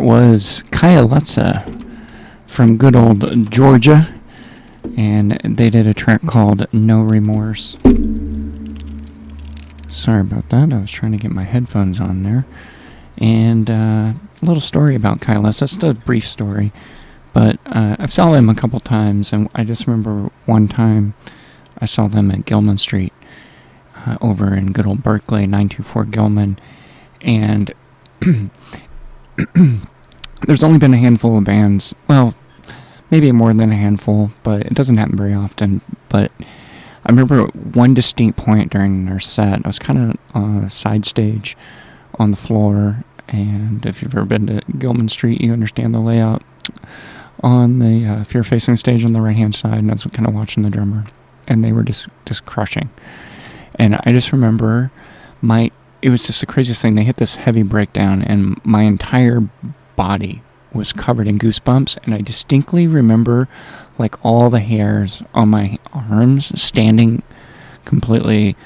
That 0.00 0.06
was 0.06 0.64
Kylesa 0.70 1.84
from 2.46 2.78
good 2.78 2.96
old 2.96 3.50
Georgia, 3.50 4.08
and 4.96 5.32
they 5.44 5.68
did 5.68 5.86
a 5.86 5.92
track 5.92 6.22
called 6.26 6.66
No 6.72 7.02
Remorse. 7.02 7.76
Sorry 9.90 10.22
about 10.22 10.48
that. 10.48 10.72
I 10.72 10.78
was 10.78 10.90
trying 10.90 11.12
to 11.12 11.18
get 11.18 11.32
my 11.32 11.42
headphones 11.42 12.00
on 12.00 12.22
there. 12.22 12.46
And 13.18 13.68
uh, 13.68 14.14
a 14.14 14.16
little 14.40 14.62
story 14.62 14.94
about 14.94 15.20
Kylesa. 15.20 15.58
Just 15.58 15.82
a 15.82 15.92
brief 15.92 16.26
story. 16.26 16.72
But 17.34 17.58
uh, 17.66 17.96
I've 17.98 18.10
saw 18.10 18.32
them 18.32 18.48
a 18.48 18.54
couple 18.54 18.80
times, 18.80 19.34
and 19.34 19.50
I 19.54 19.64
just 19.64 19.86
remember 19.86 20.30
one 20.46 20.66
time 20.66 21.12
I 21.76 21.84
saw 21.84 22.08
them 22.08 22.30
at 22.30 22.46
Gilman 22.46 22.78
Street 22.78 23.12
uh, 24.06 24.16
over 24.22 24.54
in 24.54 24.72
good 24.72 24.86
old 24.86 25.02
Berkeley, 25.02 25.42
924 25.42 26.06
Gilman 26.06 26.58
and 27.20 27.74
there's 30.46 30.62
only 30.62 30.78
been 30.78 30.94
a 30.94 30.98
handful 30.98 31.36
of 31.38 31.44
bands. 31.44 31.94
Well, 32.08 32.34
maybe 33.10 33.32
more 33.32 33.52
than 33.52 33.72
a 33.72 33.76
handful, 33.76 34.30
but 34.42 34.62
it 34.62 34.74
doesn't 34.74 34.96
happen 34.96 35.16
very 35.16 35.34
often. 35.34 35.80
But 36.08 36.32
I 36.40 37.10
remember 37.10 37.44
one 37.46 37.94
distinct 37.94 38.38
point 38.38 38.70
during 38.70 39.06
their 39.06 39.20
set. 39.20 39.64
I 39.64 39.68
was 39.68 39.78
kind 39.78 39.98
of 39.98 40.16
on 40.34 40.64
a 40.64 40.70
side 40.70 41.04
stage 41.04 41.56
on 42.18 42.30
the 42.30 42.36
floor, 42.36 43.04
and 43.28 43.84
if 43.86 44.02
you've 44.02 44.14
ever 44.14 44.26
been 44.26 44.46
to 44.46 44.60
Gilman 44.78 45.08
Street, 45.08 45.40
you 45.40 45.52
understand 45.52 45.94
the 45.94 46.00
layout. 46.00 46.42
On 47.42 47.78
the 47.78 48.04
uh, 48.04 48.20
if 48.20 48.34
you're 48.34 48.42
facing 48.42 48.76
stage 48.76 49.02
on 49.02 49.14
the 49.14 49.20
right 49.20 49.36
hand 49.36 49.54
side, 49.54 49.78
and 49.78 49.88
that's 49.88 50.04
kind 50.06 50.28
of 50.28 50.34
watching 50.34 50.62
the 50.62 50.68
drummer, 50.68 51.06
and 51.48 51.64
they 51.64 51.72
were 51.72 51.82
just 51.82 52.08
just 52.26 52.44
crushing. 52.44 52.90
And 53.76 53.98
I 54.04 54.12
just 54.12 54.30
remember 54.30 54.90
my 55.40 55.70
it 56.02 56.10
was 56.10 56.26
just 56.26 56.40
the 56.40 56.46
craziest 56.46 56.82
thing. 56.82 56.94
They 56.94 57.04
hit 57.04 57.16
this 57.16 57.36
heavy 57.36 57.62
breakdown, 57.62 58.22
and 58.22 58.60
my 58.64 58.82
entire 58.82 59.40
body 59.96 60.42
was 60.72 60.92
covered 60.92 61.26
in 61.26 61.38
goosebumps. 61.38 61.98
And 62.04 62.14
I 62.14 62.20
distinctly 62.20 62.86
remember, 62.86 63.48
like, 63.98 64.22
all 64.24 64.50
the 64.50 64.60
hairs 64.60 65.22
on 65.34 65.48
my 65.48 65.78
arms 65.92 66.60
standing 66.60 67.22
completely 67.84 68.56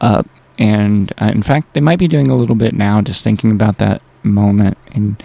up. 0.00 0.26
And 0.58 1.12
uh, 1.20 1.30
in 1.34 1.42
fact, 1.42 1.74
they 1.74 1.80
might 1.80 1.98
be 1.98 2.08
doing 2.08 2.30
a 2.30 2.36
little 2.36 2.56
bit 2.56 2.74
now, 2.74 3.00
just 3.00 3.24
thinking 3.24 3.50
about 3.50 3.78
that 3.78 4.02
moment. 4.22 4.76
And 4.92 5.22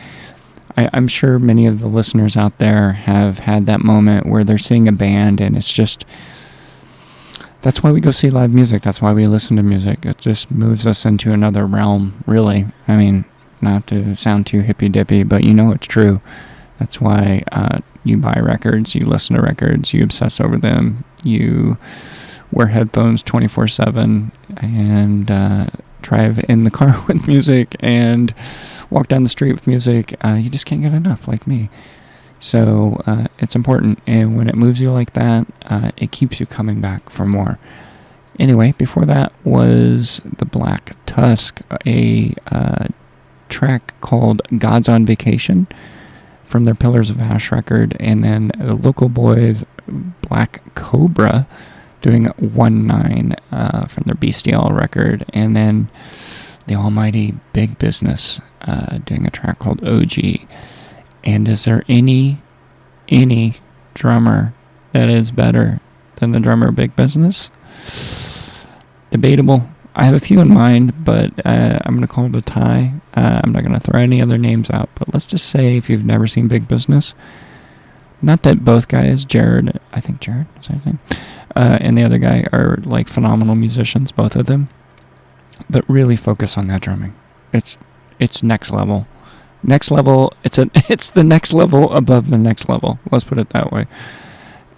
I, 0.77 0.89
I'm 0.93 1.07
sure 1.07 1.39
many 1.39 1.65
of 1.65 1.79
the 1.79 1.87
listeners 1.87 2.37
out 2.37 2.57
there 2.59 2.93
have 2.93 3.39
had 3.39 3.65
that 3.65 3.81
moment 3.81 4.25
where 4.25 4.43
they're 4.43 4.57
seeing 4.57 4.87
a 4.87 4.91
band, 4.93 5.41
and 5.41 5.57
it's 5.57 5.73
just 5.73 6.05
that's 7.65 7.81
why 7.81 7.91
we 7.91 7.99
go 7.99 8.11
see 8.11 8.29
live 8.29 8.53
music. 8.53 8.83
That's 8.83 9.01
why 9.01 9.11
we 9.11 9.25
listen 9.25 9.57
to 9.57 9.63
music. 9.63 10.05
It 10.05 10.19
just 10.19 10.51
moves 10.51 10.85
us 10.85 11.03
into 11.03 11.33
another 11.33 11.65
realm, 11.65 12.23
really. 12.27 12.67
I 12.87 12.95
mean, 12.95 13.25
not 13.59 13.87
to 13.87 14.13
sound 14.15 14.45
too 14.45 14.59
hippy 14.61 14.87
dippy, 14.87 15.23
but 15.23 15.43
you 15.43 15.51
know 15.51 15.71
it's 15.71 15.87
true. 15.87 16.21
That's 16.79 17.01
why 17.01 17.43
uh, 17.51 17.79
you 18.03 18.17
buy 18.17 18.35
records, 18.39 18.93
you 18.93 19.07
listen 19.07 19.35
to 19.35 19.41
records, 19.41 19.95
you 19.95 20.03
obsess 20.03 20.39
over 20.39 20.59
them, 20.59 21.05
you 21.23 21.79
wear 22.51 22.67
headphones 22.67 23.23
24 23.23 23.65
7 23.65 24.31
and 24.57 25.31
uh, 25.31 25.65
drive 26.03 26.45
in 26.47 26.65
the 26.65 26.71
car 26.79 27.03
with 27.07 27.25
music 27.25 27.75
and 27.79 28.35
walk 28.91 29.07
down 29.07 29.23
the 29.23 29.29
street 29.29 29.53
with 29.53 29.65
music. 29.65 30.15
Uh, 30.23 30.35
you 30.39 30.51
just 30.51 30.67
can't 30.67 30.83
get 30.83 30.93
enough, 30.93 31.27
like 31.27 31.47
me. 31.47 31.71
So 32.39 33.01
uh, 33.05 33.27
it's 33.39 33.55
important, 33.55 33.99
and 34.05 34.37
when 34.37 34.49
it 34.49 34.55
moves 34.55 34.81
you 34.81 34.91
like 34.91 35.13
that, 35.13 35.47
uh, 35.65 35.91
it 35.97 36.11
keeps 36.11 36.39
you 36.39 36.45
coming 36.45 36.81
back 36.81 37.09
for 37.09 37.25
more. 37.25 37.57
Anyway, 38.37 38.73
before 38.77 39.05
that 39.05 39.31
was 39.43 40.21
the 40.37 40.45
Black 40.45 40.95
Tusk, 41.05 41.61
a 41.85 42.33
uh, 42.51 42.87
track 43.49 43.99
called 44.01 44.41
"God's 44.57 44.89
on 44.89 45.05
Vacation" 45.05 45.67
from 46.43 46.65
their 46.65 46.75
Pillars 46.75 47.09
of 47.09 47.21
Ash 47.21 47.51
record, 47.51 47.95
and 47.99 48.23
then 48.23 48.51
the 48.57 48.75
local 48.75 49.09
boys 49.09 49.63
Black 50.21 50.61
Cobra 50.75 51.47
doing 52.01 52.25
"One 52.25 52.85
Nine" 52.85 53.35
uh, 53.51 53.85
from 53.85 54.03
their 54.05 54.15
Bestial 54.15 54.71
record, 54.71 55.25
and 55.33 55.55
then 55.55 55.89
the 56.67 56.75
Almighty 56.75 57.35
Big 57.53 57.79
Business 57.79 58.41
uh, 58.61 58.97
doing 58.99 59.25
a 59.25 59.31
track 59.31 59.59
called 59.59 59.87
"OG." 59.87 60.45
And 61.25 61.47
is 61.47 61.65
there 61.65 61.83
any 61.89 62.41
any 63.09 63.55
drummer 63.93 64.53
that 64.91 65.09
is 65.09 65.31
better 65.31 65.79
than 66.17 66.31
the 66.31 66.39
drummer 66.39 66.71
Big 66.71 66.95
Business? 66.95 67.51
Debatable. 69.11 69.67
I 69.95 70.03
have 70.03 70.13
a 70.13 70.19
few 70.19 70.41
in 70.41 70.53
mind, 70.53 71.05
but 71.05 71.31
uh, 71.45 71.79
I'm 71.85 71.95
going 71.95 72.01
to 72.01 72.13
call 72.13 72.25
it 72.25 72.35
a 72.35 72.41
tie. 72.41 72.93
Uh, 73.15 73.39
I'm 73.43 73.53
not 73.53 73.63
going 73.63 73.73
to 73.73 73.79
throw 73.79 73.99
any 73.99 74.21
other 74.21 74.37
names 74.37 74.69
out, 74.69 74.89
but 74.95 75.13
let's 75.13 75.25
just 75.25 75.47
say 75.49 75.77
if 75.77 75.89
you've 75.89 76.05
never 76.05 76.27
seen 76.27 76.49
Big 76.49 76.67
Business, 76.67 77.15
not 78.21 78.43
that 78.43 78.65
both 78.65 78.89
guys, 78.89 79.23
Jared, 79.23 79.79
I 79.93 80.01
think 80.01 80.19
Jared, 80.19 80.47
is 80.59 80.67
his 80.67 80.85
name, 80.85 80.99
uh, 81.55 81.77
and 81.79 81.97
the 81.97 82.03
other 82.03 82.17
guy 82.17 82.45
are 82.51 82.77
like 82.83 83.07
phenomenal 83.07 83.55
musicians, 83.55 84.11
both 84.11 84.35
of 84.35 84.47
them, 84.47 84.67
but 85.69 85.89
really 85.89 86.17
focus 86.17 86.57
on 86.57 86.67
that 86.67 86.81
drumming. 86.81 87.15
It's 87.53 87.77
it's 88.19 88.43
next 88.43 88.71
level 88.71 89.07
next 89.65 89.91
level 89.91 90.33
it's 90.43 90.57
a 90.57 90.69
it's 90.89 91.09
the 91.09 91.23
next 91.23 91.53
level 91.53 91.91
above 91.93 92.29
the 92.29 92.37
next 92.37 92.69
level. 92.69 92.99
Let's 93.11 93.23
put 93.23 93.37
it 93.37 93.49
that 93.51 93.71
way. 93.71 93.87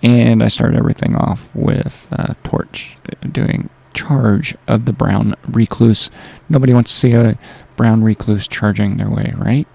And 0.04 0.44
i 0.44 0.48
start 0.48 0.76
everything 0.76 1.16
off 1.16 1.54
with 1.56 2.08
uh, 2.12 2.36
Torche 2.44 2.96
doing 3.32 3.70
charge 3.94 4.56
of 4.68 4.86
the 4.86 4.94
brown 4.94 5.36
recluse. 5.48 6.12
Nobody 6.50 6.74
wants 6.74 6.92
to 6.92 6.98
see 6.98 7.14
a 7.14 7.38
brown 7.76 8.04
recluse 8.04 8.48
charging 8.48 8.98
their 8.98 9.10
way 9.10 9.34
right? 9.36 9.68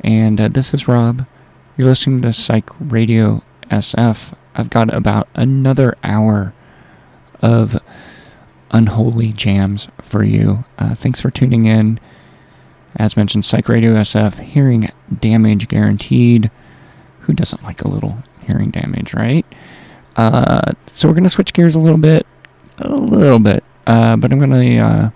And 0.00 0.40
uh, 0.40 0.48
this 0.48 0.74
is 0.74 0.88
rob. 0.88 1.26
You're 1.76 1.88
listening 1.88 2.22
to 2.22 2.32
psych 2.32 2.68
radio 2.78 3.42
sf 3.70 4.34
i've 4.54 4.68
got 4.68 4.92
about 4.92 5.26
another 5.34 5.96
hour 6.04 6.52
of 7.40 7.80
unholy 8.74 9.32
jams 9.32 9.88
for 10.02 10.22
you. 10.24 10.64
Uh, 10.78 10.94
thanks 10.94 11.20
for 11.20 11.30
tuning 11.30 11.64
in 11.64 11.98
as 12.96 13.16
mentioned, 13.16 13.44
Psych 13.44 13.68
Radio 13.68 13.94
SF, 13.94 14.40
hearing 14.40 14.90
damage 15.20 15.68
guaranteed. 15.68 16.50
Who 17.20 17.32
doesn't 17.32 17.62
like 17.62 17.82
a 17.82 17.88
little 17.88 18.18
hearing 18.46 18.70
damage, 18.70 19.14
right? 19.14 19.46
Uh, 20.16 20.72
so 20.92 21.08
we're 21.08 21.14
going 21.14 21.24
to 21.24 21.30
switch 21.30 21.52
gears 21.52 21.74
a 21.74 21.80
little 21.80 21.98
bit. 21.98 22.26
A 22.78 22.88
little 22.88 23.38
bit. 23.38 23.64
Uh, 23.86 24.16
but 24.16 24.30
I'm 24.32 24.38
going 24.38 24.50
to 24.50 24.78
uh, 24.78 25.10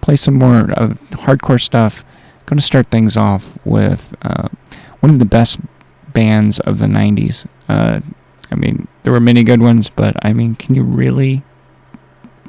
play 0.00 0.16
some 0.16 0.34
more 0.34 0.64
hardcore 1.12 1.60
stuff. 1.60 2.04
going 2.46 2.58
to 2.58 2.64
start 2.64 2.86
things 2.88 3.16
off 3.16 3.58
with 3.64 4.14
uh, 4.22 4.48
one 5.00 5.10
of 5.10 5.18
the 5.18 5.24
best 5.24 5.60
bands 6.12 6.60
of 6.60 6.78
the 6.78 6.86
90s. 6.86 7.46
Uh, 7.68 8.00
I 8.50 8.54
mean, 8.54 8.88
there 9.02 9.12
were 9.12 9.20
many 9.20 9.44
good 9.44 9.60
ones, 9.60 9.88
but 9.88 10.16
I 10.24 10.32
mean, 10.32 10.54
can 10.56 10.74
you 10.74 10.82
really 10.82 11.42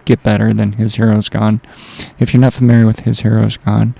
get 0.05 0.23
better 0.23 0.53
than 0.53 0.73
His 0.73 0.95
Hero's 0.95 1.29
Gone? 1.29 1.61
If 2.19 2.34
you're 2.34 2.41
not 2.41 2.53
familiar 2.53 2.88
with 2.88 3.01
His 3.01 3.19
Hero's 3.19 3.57
Gone, 3.57 3.93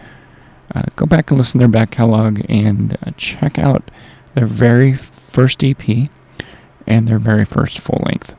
uh, 0.74 0.84
go 0.96 1.06
back 1.06 1.32
and 1.32 1.38
listen 1.38 1.60
to 1.60 1.64
their 1.64 1.68
back 1.68 1.92
catalog 1.92 2.42
and 2.48 2.98
uh, 3.06 3.12
check 3.18 3.60
out 3.60 3.92
their 4.36 4.46
very 4.46 4.94
first 4.94 5.64
EP 5.64 6.10
and 6.88 7.08
their 7.08 7.20
very 7.20 7.46
first 7.46 7.80
full 7.80 8.02
length. 8.06 8.36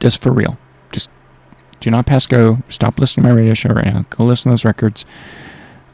Just 0.00 0.20
for 0.20 0.32
real. 0.32 0.58
Just 0.92 1.10
do 1.78 1.90
not 1.90 2.06
pass 2.06 2.26
go. 2.26 2.58
Stop 2.68 2.98
listening 2.98 3.24
to 3.24 3.30
my 3.30 3.36
radio 3.36 3.54
show 3.54 3.70
right 3.70 3.86
now. 3.86 4.06
Go 4.10 4.24
listen 4.24 4.50
to 4.50 4.54
those 4.54 4.64
records. 4.64 5.04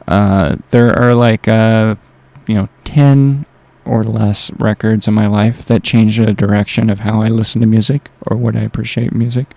Uh, 0.07 0.55
there 0.71 0.97
are 0.97 1.13
like, 1.13 1.47
uh, 1.47 1.95
you 2.47 2.55
know, 2.55 2.69
10 2.85 3.45
or 3.85 4.03
less 4.03 4.51
records 4.53 5.07
in 5.07 5.13
my 5.13 5.27
life 5.27 5.65
that 5.65 5.83
changed 5.83 6.19
the 6.19 6.33
direction 6.33 6.89
of 6.89 6.99
how 6.99 7.21
I 7.21 7.27
listen 7.27 7.61
to 7.61 7.67
music 7.67 8.09
or 8.25 8.37
what 8.37 8.55
I 8.55 8.61
appreciate 8.61 9.13
music. 9.13 9.53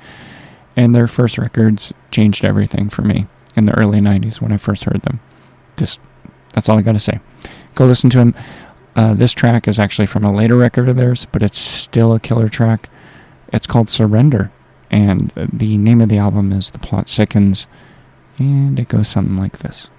And 0.76 0.94
their 0.94 1.08
first 1.08 1.38
records 1.38 1.92
changed 2.10 2.44
everything 2.44 2.90
for 2.90 3.02
me 3.02 3.26
in 3.56 3.64
the 3.64 3.76
early 3.76 4.00
90s 4.00 4.40
when 4.40 4.52
I 4.52 4.56
first 4.56 4.84
heard 4.84 5.02
them 5.02 5.20
just 5.80 5.98
that's 6.54 6.68
all 6.68 6.78
I 6.78 6.82
got 6.82 6.92
to 6.92 7.00
say. 7.00 7.18
Go 7.74 7.86
listen 7.86 8.10
to 8.10 8.18
him. 8.18 8.34
Uh, 8.94 9.14
this 9.14 9.32
track 9.32 9.66
is 9.66 9.78
actually 9.78 10.06
from 10.06 10.24
a 10.24 10.32
later 10.32 10.56
record 10.56 10.88
of 10.88 10.96
theirs, 10.96 11.26
but 11.32 11.42
it's 11.42 11.58
still 11.58 12.12
a 12.12 12.20
killer 12.20 12.48
track. 12.48 12.88
It's 13.52 13.66
called 13.66 13.88
Surrender, 13.88 14.52
and 14.90 15.32
the 15.36 15.78
name 15.78 16.00
of 16.00 16.08
the 16.08 16.18
album 16.18 16.52
is 16.52 16.70
The 16.70 16.78
Plot 16.78 17.08
Sickens, 17.08 17.66
and 18.38 18.78
it 18.78 18.88
goes 18.88 19.08
something 19.08 19.36
like 19.36 19.58
this. 19.58 19.90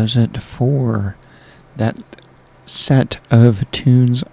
Does 0.00 0.16
it 0.16 0.38
for 0.38 1.14
that 1.76 1.94
set 2.64 3.20
of 3.30 3.70
tunes. 3.70 4.24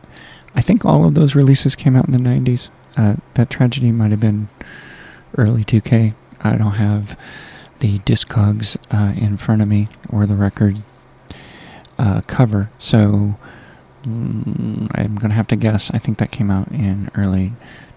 I 0.55 0.61
think 0.61 0.85
all 0.85 1.05
of 1.05 1.13
those 1.13 1.35
releases 1.35 1.75
came 1.75 1.93
out 1.93 2.07
in 2.07 2.13
the 2.13 2.29
90s. 2.29 2.69
Uh, 2.95 3.15
that 3.33 3.49
tragedy 3.49 3.91
might 3.91 4.11
have 4.11 4.21
been 4.21 4.47
early 5.37 5.65
2K. 5.65 6.13
I 6.39 6.55
don't 6.55 6.75
have 6.75 7.19
the 7.79 7.99
Discogs 7.99 8.77
uh, 8.91 9.13
in 9.19 9.35
front 9.35 9.61
of 9.61 9.67
me 9.67 9.89
or 10.09 10.25
the 10.25 10.35
record 10.35 10.83
uh, 11.99 12.21
cover, 12.27 12.71
so 12.79 13.37
mm, 14.03 14.89
I'm 14.95 15.15
going 15.15 15.29
to 15.31 15.35
have 15.35 15.47
to 15.47 15.57
guess. 15.57 15.91
I 15.91 15.97
think 15.97 16.17
that 16.19 16.31
came 16.31 16.49
out 16.49 16.69
in 16.69 17.11
early 17.13 17.51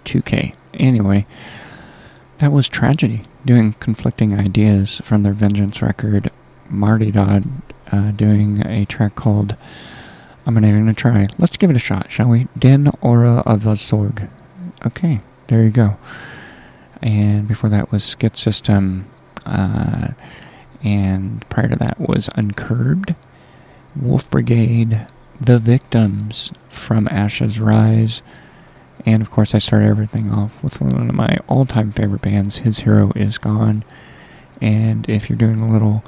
2K. 0.05 0.57
Anyway, 0.75 1.25
that 2.39 2.51
was 2.51 2.69
Tragedy 2.69 3.23
doing 3.45 3.75
conflicting 3.75 4.37
ideas 4.37 5.01
from 5.05 5.23
their 5.23 5.35
Vengeance 5.35 5.81
record. 5.81 6.33
Martyrdod 6.71 7.47
uh, 7.93 8.11
doing 8.13 8.67
a 8.67 8.85
track 8.85 9.15
called 9.15 9.57
I'm 10.47 10.55
not 10.55 10.65
even 10.65 10.87
to 10.87 10.95
try. 10.95 11.29
Let's 11.39 11.57
give 11.57 11.71
it 11.71 11.77
a 11.77 11.81
shot, 11.81 12.11
shall 12.11 12.29
we? 12.29 12.49
Den 12.59 12.91
Aura 13.01 13.43
of 13.47 13.63
the 13.63 13.73
Sorg. 13.73 14.31
Okay, 14.85 15.21
there 15.49 15.63
you 15.63 15.71
go. 15.71 15.97
And 17.03 17.47
before 17.47 17.71
that 17.71 17.93
was 17.93 18.03
Skitsystem. 18.03 19.05
Uh, 19.45 20.09
and 20.83 21.49
prior 21.51 21.69
to 21.69 21.77
that 21.77 22.01
was 22.01 22.29
Uncurbed, 22.35 23.15
Wolfbrigade, 23.95 25.07
The 25.41 25.59
Victims 25.59 26.53
from 26.69 27.07
Ashes 27.11 27.61
Rise. 27.61 28.23
And 29.05 29.23
of 29.23 29.31
course, 29.31 29.55
I 29.55 29.59
started 29.59 29.89
everything 29.89 30.33
off 30.33 30.65
with 30.65 30.81
one 30.81 31.09
of 31.09 31.15
my 31.15 31.37
all 31.49 31.67
time 31.67 31.93
favorite 31.93 32.23
bands, 32.23 32.59
His 32.59 32.81
Hero 32.81 33.13
Is 33.15 33.39
Gone. 33.39 33.85
And 34.61 35.09
if 35.09 35.29
you're 35.29 35.39
doing 35.39 35.61
a 35.61 35.71
little 35.71 36.03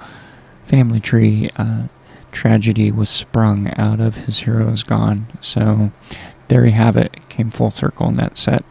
family 0.63 1.01
tree, 1.01 1.51
uh, 1.57 1.85
tragedy 2.33 2.91
was 2.91 3.09
sprung 3.09 3.73
out 3.79 4.01
of 4.01 4.17
His 4.17 4.41
Hero 4.41 4.69
Is 4.71 4.83
Gone. 4.83 5.27
So 5.41 5.93
there 6.49 6.65
you 6.65 6.73
have 6.73 6.97
it. 6.97 7.29
came 7.29 7.51
full 7.51 7.71
circle 7.71 8.09
in 8.09 8.17
that 8.17 8.39
set. 8.39 8.65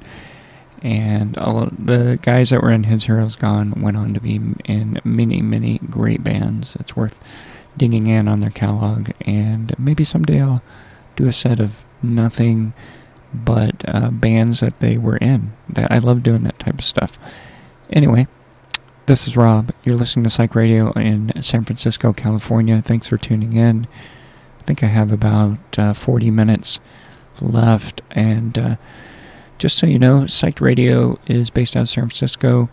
And 0.81 1.37
all 1.37 1.69
the 1.71 2.17
guys 2.21 2.49
that 2.49 2.61
were 2.61 2.71
in 2.71 2.85
His 2.85 3.05
Hero 3.05 3.25
Is 3.25 3.35
Gone 3.35 3.81
went 3.81 3.97
on 3.97 4.13
to 4.13 4.19
be 4.19 4.39
in 4.65 4.99
many, 5.03 5.41
many 5.41 5.77
great 5.77 6.23
bands. 6.23 6.75
It's 6.79 6.95
worth 6.95 7.23
digging 7.77 8.07
in 8.07 8.27
on 8.27 8.39
their 8.39 8.49
catalog. 8.49 9.11
And 9.21 9.75
maybe 9.77 10.03
someday 10.03 10.41
I'll 10.41 10.63
do 11.15 11.27
a 11.27 11.33
set 11.33 11.59
of 11.59 11.83
nothing 12.01 12.73
but 13.33 13.83
uh, 13.87 14.09
bands 14.09 14.59
that 14.59 14.79
they 14.79 14.97
were 14.97 15.17
in. 15.17 15.53
That 15.69 15.91
I 15.91 15.99
love 15.99 16.23
doing 16.23 16.43
that 16.43 16.59
type 16.59 16.79
of 16.79 16.85
stuff. 16.85 17.17
Anyway, 17.91 18.27
this 19.05 19.27
is 19.27 19.35
Rob. 19.35 19.71
You're 19.83 19.95
listening 19.95 20.23
to 20.23 20.29
Psych 20.29 20.55
Radio 20.55 20.91
in 20.93 21.31
San 21.41 21.65
Francisco, 21.65 22.13
California. 22.13 22.81
Thanks 22.81 23.07
for 23.07 23.17
tuning 23.17 23.53
in. 23.53 23.87
I 24.59 24.63
think 24.63 24.83
I 24.83 24.87
have 24.87 25.11
about 25.11 25.57
uh, 25.77 25.93
40 25.93 26.31
minutes 26.31 26.79
left. 27.41 28.01
And 28.11 28.57
uh, 28.57 28.75
just 29.57 29.77
so 29.77 29.87
you 29.87 29.99
know, 29.99 30.25
Psych 30.27 30.61
Radio 30.61 31.19
is 31.27 31.49
based 31.49 31.75
out 31.75 31.83
of 31.83 31.89
San 31.89 32.05
Francisco. 32.05 32.69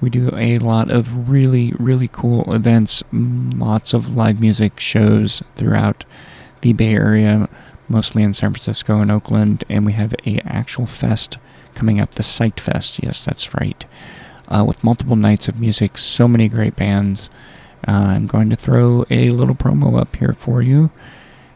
We 0.00 0.10
do 0.10 0.30
a 0.36 0.58
lot 0.58 0.90
of 0.90 1.28
really, 1.28 1.72
really 1.78 2.08
cool 2.08 2.52
events, 2.52 3.02
lots 3.12 3.94
of 3.94 4.16
live 4.16 4.40
music 4.40 4.80
shows 4.80 5.42
throughout 5.56 6.04
the 6.62 6.72
Bay 6.72 6.94
Area 6.94 7.48
mostly 7.88 8.22
in 8.22 8.32
San 8.32 8.50
Francisco 8.50 9.00
and 9.00 9.10
Oakland, 9.10 9.64
and 9.68 9.84
we 9.84 9.92
have 9.92 10.14
a 10.26 10.38
actual 10.46 10.86
fest 10.86 11.38
coming 11.74 12.00
up, 12.00 12.12
the 12.12 12.22
Psych 12.22 12.58
Fest. 12.58 13.02
Yes, 13.02 13.24
that's 13.24 13.54
right. 13.54 13.84
Uh, 14.52 14.64
with 14.64 14.84
multiple 14.84 15.16
nights 15.16 15.48
of 15.48 15.58
music, 15.58 15.96
so 15.96 16.28
many 16.28 16.48
great 16.48 16.76
bands. 16.76 17.30
Uh, 17.88 17.92
I'm 17.92 18.26
going 18.26 18.50
to 18.50 18.56
throw 18.56 19.04
a 19.08 19.30
little 19.30 19.54
promo 19.54 19.98
up 19.98 20.14
here 20.16 20.34
for 20.34 20.60
you. 20.62 20.90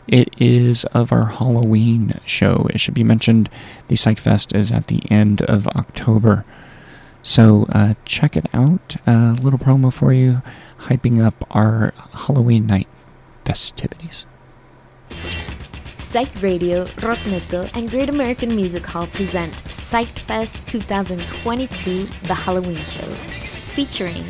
It 0.08 0.34
is 0.40 0.84
of 0.86 1.12
our 1.12 1.26
Halloween 1.26 2.20
show. 2.24 2.68
It 2.70 2.80
should 2.80 2.94
be 2.94 3.04
mentioned 3.04 3.50
the 3.88 3.96
Psych 3.96 4.18
Fest 4.18 4.54
is 4.54 4.70
at 4.72 4.86
the 4.86 5.02
end 5.10 5.42
of 5.42 5.66
October. 5.68 6.44
So 7.22 7.66
uh, 7.70 7.94
check 8.04 8.36
it 8.36 8.46
out. 8.54 8.96
A 9.06 9.36
little 9.42 9.58
promo 9.58 9.92
for 9.92 10.12
you, 10.12 10.42
hyping 10.82 11.22
up 11.22 11.44
our 11.50 11.92
Halloween 12.12 12.66
night 12.66 12.88
festivities. 13.44 14.26
Psyched 16.16 16.42
Radio, 16.42 16.86
Rock 17.02 17.18
Neto, 17.26 17.68
and 17.74 17.90
Great 17.90 18.08
American 18.08 18.56
Music 18.56 18.86
Hall 18.86 19.06
present 19.06 19.52
Psyched 19.64 20.20
Fest 20.20 20.56
2022, 20.64 22.06
The 22.22 22.32
Halloween 22.32 22.82
Show, 22.86 23.04
featuring 23.74 24.24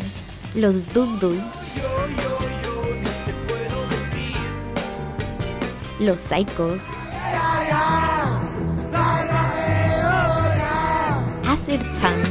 Los 0.57 0.81
Dug 0.93 1.21
Dugs, 1.21 1.71
Los 6.01 6.27
Psychos, 6.27 6.91
Acid 11.47 11.83
Tongue, 11.95 12.27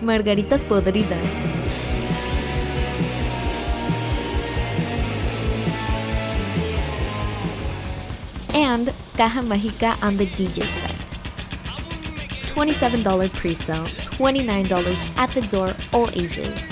Margaritas 0.00 0.62
Podridas, 0.64 1.47
and 8.58 8.92
Caja 9.16 9.40
Mágica 9.40 10.02
on 10.02 10.16
the 10.16 10.26
DJ 10.26 10.64
set. 10.64 10.90
$27 12.42 13.32
pre-sale, 13.34 13.84
$29 13.86 15.16
at 15.16 15.30
the 15.30 15.42
door, 15.42 15.74
all 15.92 16.10
ages. 16.10 16.66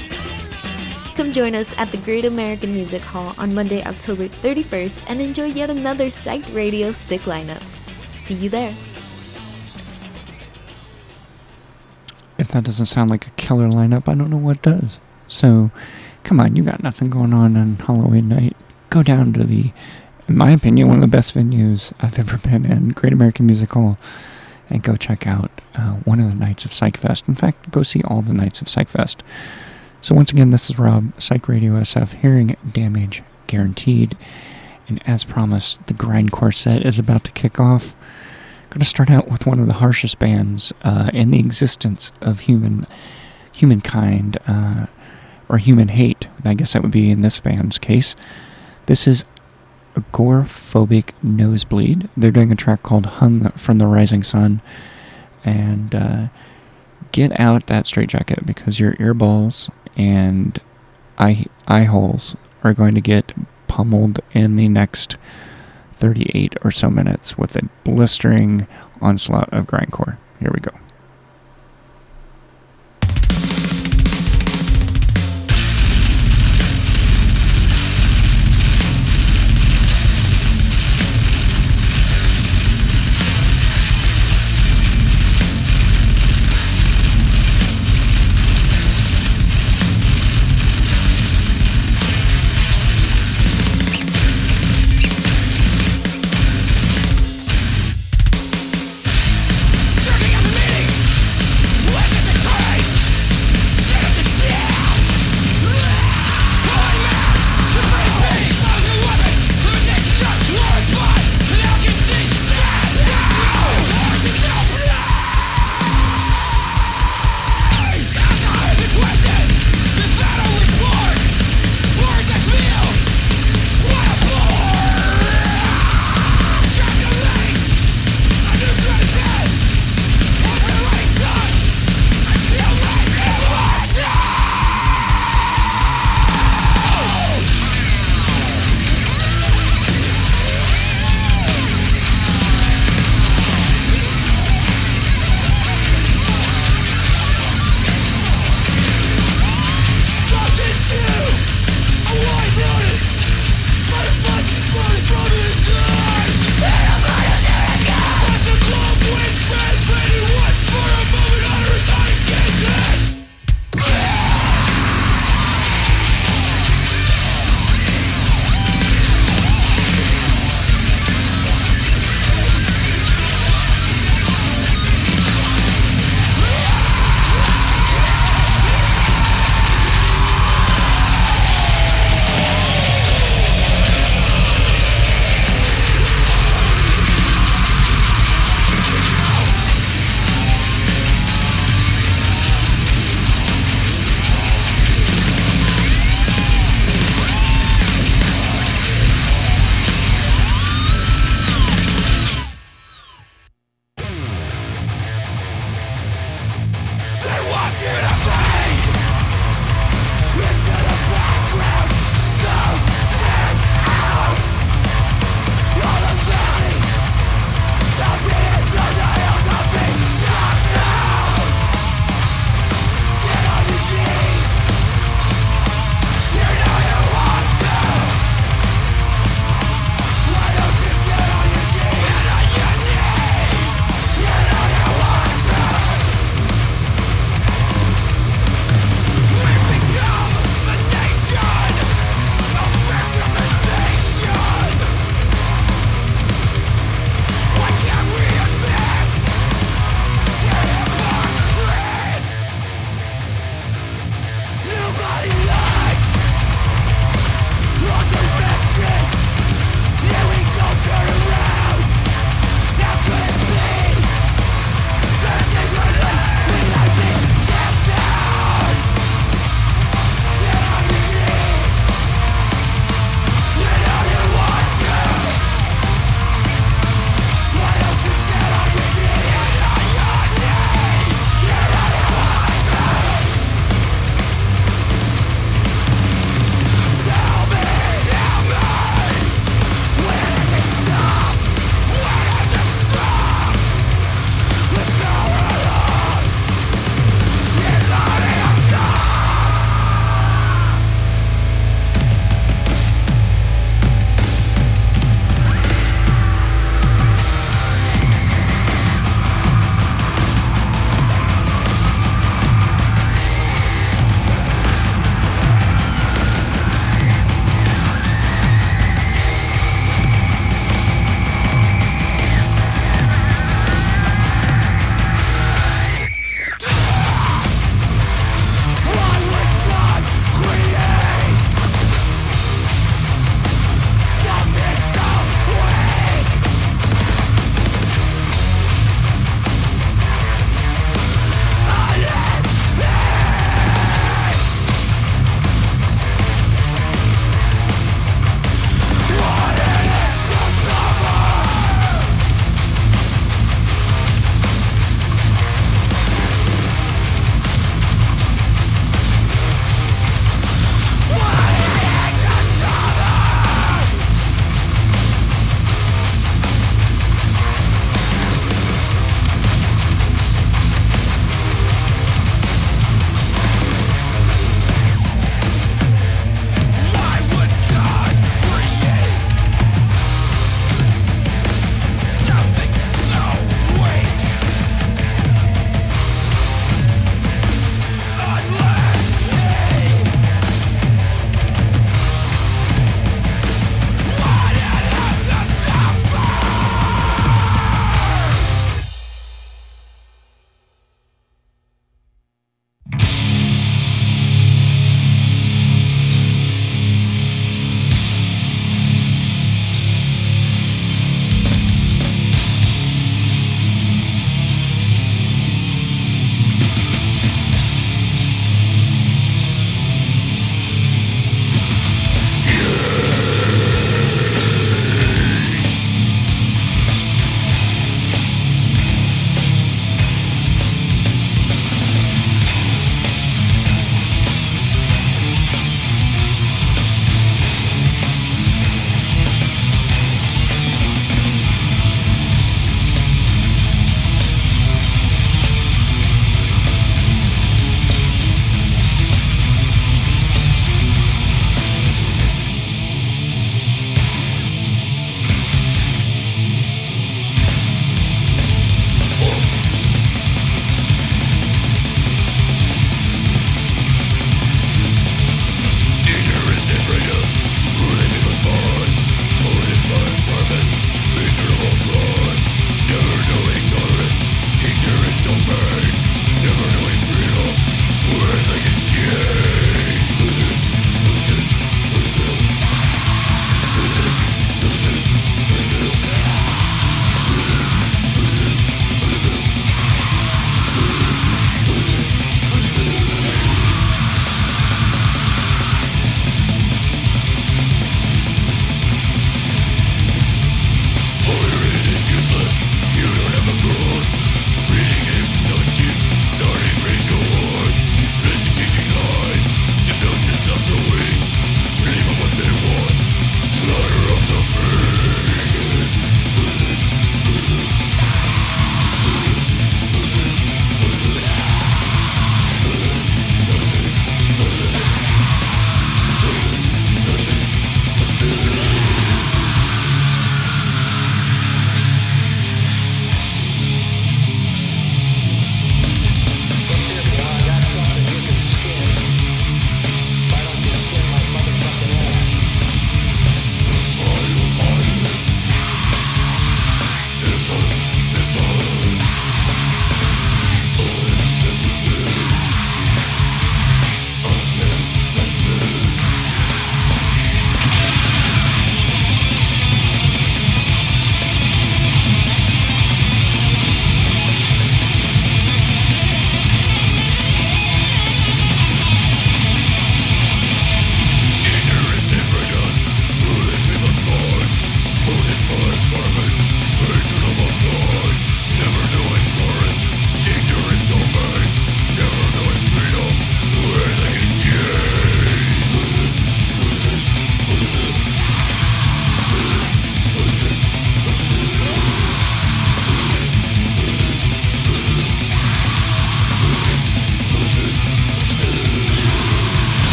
Come 1.15 1.33
join 1.33 1.55
us 1.55 1.79
at 1.79 1.93
the 1.93 1.99
Great 1.99 2.25
American 2.25 2.73
Music 2.73 3.01
Hall 3.03 3.37
on 3.39 3.55
Monday, 3.55 3.85
October 3.85 4.27
31st 4.27 5.05
and 5.09 5.21
enjoy 5.21 5.45
yet 5.45 5.71
another 5.71 6.07
Psyched 6.07 6.53
Radio 6.53 6.91
Sick 6.91 7.21
lineup. 7.23 7.63
See 8.19 8.35
you 8.35 8.49
there. 8.51 8.75
If 12.37 12.49
that 12.49 12.65
doesn't 12.65 12.87
sound 12.87 13.11
like 13.11 13.29
a 13.29 13.31
killer 13.31 13.69
lineup, 13.69 14.09
I 14.09 14.15
don't 14.17 14.31
know 14.31 14.37
what 14.37 14.61
does. 14.61 14.99
So, 15.29 15.71
come 16.25 16.41
on, 16.41 16.57
you 16.57 16.65
got 16.65 16.83
nothing 16.83 17.11
going 17.11 17.33
on 17.33 17.57
on 17.57 17.77
Halloween 17.77 18.29
night. 18.29 18.57
Go 18.91 19.05
down 19.05 19.33
to 19.35 19.45
the 19.45 19.73
in 20.29 20.37
my 20.37 20.51
opinion, 20.51 20.89
one 20.89 20.97
of 20.97 21.03
the 21.03 21.09
best 21.09 21.35
venues 21.35 21.93
I've 22.01 22.19
ever 22.19 22.39
been 22.39 22.65
in, 22.65 22.91
Great 22.91 23.13
American 23.13 23.47
Music 23.47 23.73
Hall. 23.73 23.99
And 24.69 24.83
go 24.83 24.97
check 24.97 25.29
out 25.29 25.53
uh, 25.77 25.93
one 26.05 26.19
of 26.19 26.29
the 26.29 26.35
nights 26.35 26.65
of 26.65 26.73
PsychFest. 26.73 27.29
In 27.29 27.37
fact, 27.37 27.71
go 27.71 27.85
see 27.85 28.03
all 28.03 28.21
the 28.21 28.33
nights 28.33 28.61
of 28.61 28.67
PsychFest. 28.67 29.21
So 30.01 30.13
once 30.13 30.33
again, 30.33 30.51
this 30.51 30.69
is 30.69 30.79
Rob, 30.79 31.13
Psych 31.21 31.49
Radio 31.49 31.75
SF, 31.75 32.15
hearing 32.15 32.57
damage 32.73 33.23
guaranteed. 33.47 34.17
And 34.89 35.01
as 35.09 35.23
promised, 35.23 35.87
the 35.87 35.95
grindcore 35.95 36.55
set 36.55 36.85
is 36.85 36.99
about 36.99 37.23
to 37.25 37.33
kick 37.33 37.61
off. 37.61 37.95
Going 38.71 38.81
to 38.81 38.85
start 38.87 39.09
out 39.09 39.29
with 39.29 39.47
one 39.47 39.61
of 39.61 39.69
the 39.69 39.75
harshest 39.75 40.19
bands 40.19 40.73
uh, 40.83 41.11
in 41.15 41.31
the 41.31 41.39
existence 41.39 42.11
of 42.21 42.41
human 42.41 42.87
humankind, 43.55 44.39
uh, 44.47 44.87
or 45.49 45.59
human 45.59 45.89
hate. 45.89 46.27
I 46.45 46.55
guess 46.55 46.73
that 46.73 46.83
would 46.83 46.91
be 46.91 47.11
in 47.11 47.23
this 47.23 47.41
band's 47.41 47.79
case. 47.79 48.17
This 48.87 49.07
is 49.07 49.25
agoraphobic 49.97 51.11
nosebleed. 51.23 52.09
They're 52.17 52.31
doing 52.31 52.53
a 52.53 52.57
track 52.57 52.83
called 52.83 53.07
Hung 53.07 53.51
from 53.51 53.79
the 53.79 53.87
Rising 53.87 54.23
Sun. 54.23 54.61
And 55.45 55.95
uh, 55.95 56.29
get 57.13 57.39
out 57.41 57.67
that 57.67 57.87
straitjacket 57.87 58.45
because 58.47 58.79
your 58.81 58.95
earballs 58.95 59.71
and 59.97 60.59
eye, 61.19 61.47
eye 61.67 61.85
holes 61.85 62.37
are 62.63 62.75
going 62.75 62.95
to 62.95 63.01
get 63.01 63.33
pummeled 63.69 64.21
in 64.33 64.57
the 64.57 64.69
next 64.69 65.17
38 65.95 66.57
or 66.63 66.71
so 66.71 66.91
minutes 66.91 67.39
with 67.39 67.57
a 67.57 67.69
blistering 67.85 68.67
onslaught 69.01 69.49
of 69.53 69.67
grindcore. 69.67 70.19
Here 70.41 70.51
we 70.53 70.61
go. 70.61 70.73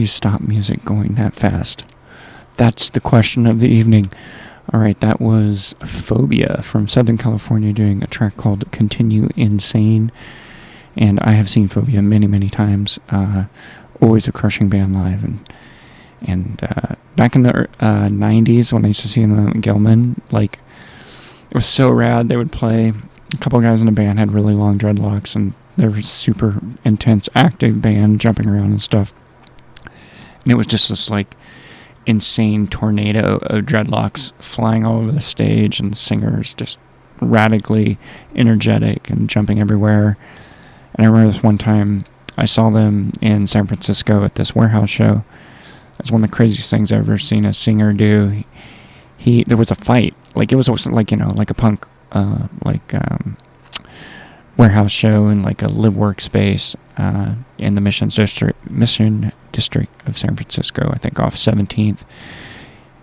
You 0.00 0.06
stop 0.06 0.40
music 0.40 0.84
going 0.84 1.14
that 1.14 1.34
fast? 1.34 1.84
That's 2.56 2.90
the 2.90 3.00
question 3.00 3.46
of 3.46 3.60
the 3.60 3.68
evening. 3.68 4.12
All 4.72 4.80
right, 4.80 4.98
that 5.00 5.20
was 5.20 5.74
Phobia 5.84 6.60
from 6.62 6.88
Southern 6.88 7.18
California 7.18 7.72
doing 7.72 8.02
a 8.02 8.06
track 8.06 8.36
called 8.36 8.70
Continue 8.70 9.28
Insane. 9.36 10.12
And 10.96 11.18
I 11.20 11.32
have 11.32 11.48
seen 11.48 11.68
Phobia 11.68 12.02
many, 12.02 12.26
many 12.26 12.48
times. 12.48 12.98
Uh, 13.08 13.44
always 14.00 14.28
a 14.28 14.32
crushing 14.32 14.68
band 14.68 14.94
live. 14.94 15.24
And 15.24 15.48
and 16.22 16.60
uh, 16.62 16.96
back 17.16 17.34
in 17.34 17.42
the 17.42 17.68
uh, 17.80 18.08
90s, 18.08 18.72
when 18.72 18.84
I 18.84 18.88
used 18.88 19.00
to 19.02 19.08
see 19.08 19.22
them 19.22 19.48
at 19.48 19.60
Gilman, 19.60 20.20
like, 20.30 20.58
it 21.48 21.54
was 21.54 21.66
so 21.66 21.90
rad. 21.90 22.28
They 22.28 22.36
would 22.36 22.52
play. 22.52 22.92
A 23.32 23.36
couple 23.38 23.60
guys 23.60 23.80
in 23.80 23.86
the 23.86 23.92
band 23.92 24.18
had 24.18 24.32
really 24.32 24.54
long 24.54 24.78
dreadlocks, 24.78 25.34
and 25.34 25.54
they 25.76 25.88
were 25.88 26.02
super 26.02 26.60
intense, 26.84 27.28
active 27.34 27.80
band, 27.80 28.20
jumping 28.20 28.48
around 28.48 28.70
and 28.70 28.82
stuff. 28.82 29.14
And 30.42 30.52
it 30.52 30.56
was 30.56 30.66
just 30.66 30.88
this, 30.88 31.10
like, 31.10 31.36
insane 32.06 32.66
tornado 32.66 33.36
of 33.42 33.64
dreadlocks 33.64 34.32
flying 34.42 34.84
all 34.84 34.98
over 34.98 35.12
the 35.12 35.20
stage, 35.20 35.80
and 35.80 35.96
singers 35.96 36.54
just 36.54 36.78
radically 37.20 37.98
energetic 38.34 39.10
and 39.10 39.28
jumping 39.28 39.60
everywhere. 39.60 40.16
And 40.94 41.06
I 41.06 41.08
remember 41.08 41.32
this 41.32 41.42
one 41.42 41.58
time 41.58 42.02
I 42.36 42.46
saw 42.46 42.70
them 42.70 43.12
in 43.20 43.46
San 43.46 43.66
Francisco 43.66 44.24
at 44.24 44.34
this 44.34 44.54
warehouse 44.54 44.90
show. 44.90 45.24
It's 45.98 46.10
one 46.10 46.24
of 46.24 46.30
the 46.30 46.34
craziest 46.34 46.70
things 46.70 46.90
I've 46.90 47.00
ever 47.00 47.18
seen 47.18 47.44
a 47.44 47.52
singer 47.52 47.92
do. 47.92 48.28
He, 48.28 48.46
he 49.18 49.44
there 49.44 49.58
was 49.58 49.70
a 49.70 49.74
fight, 49.74 50.14
like 50.34 50.50
it 50.50 50.56
was 50.56 50.68
like 50.86 51.10
you 51.10 51.16
know, 51.18 51.30
like 51.30 51.50
a 51.50 51.54
punk, 51.54 51.86
uh, 52.12 52.48
like 52.64 52.94
um, 52.94 53.36
warehouse 54.56 54.90
show 54.90 55.28
in 55.28 55.42
like 55.42 55.62
a 55.62 55.68
live 55.68 55.94
workspace 55.94 56.74
uh, 56.96 57.34
in 57.58 57.74
the 57.74 57.80
Mission 57.82 58.08
District, 58.08 58.58
Mission 58.70 59.32
District 59.52 59.90
of 60.06 60.16
San 60.16 60.36
Francisco. 60.36 60.90
I 60.92 60.98
think 60.98 61.18
off 61.18 61.34
17th 61.34 62.02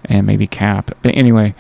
and 0.06 0.26
maybe 0.26 0.48
Capp. 0.48 0.92
But 1.02 1.16
anyway, 1.16 1.56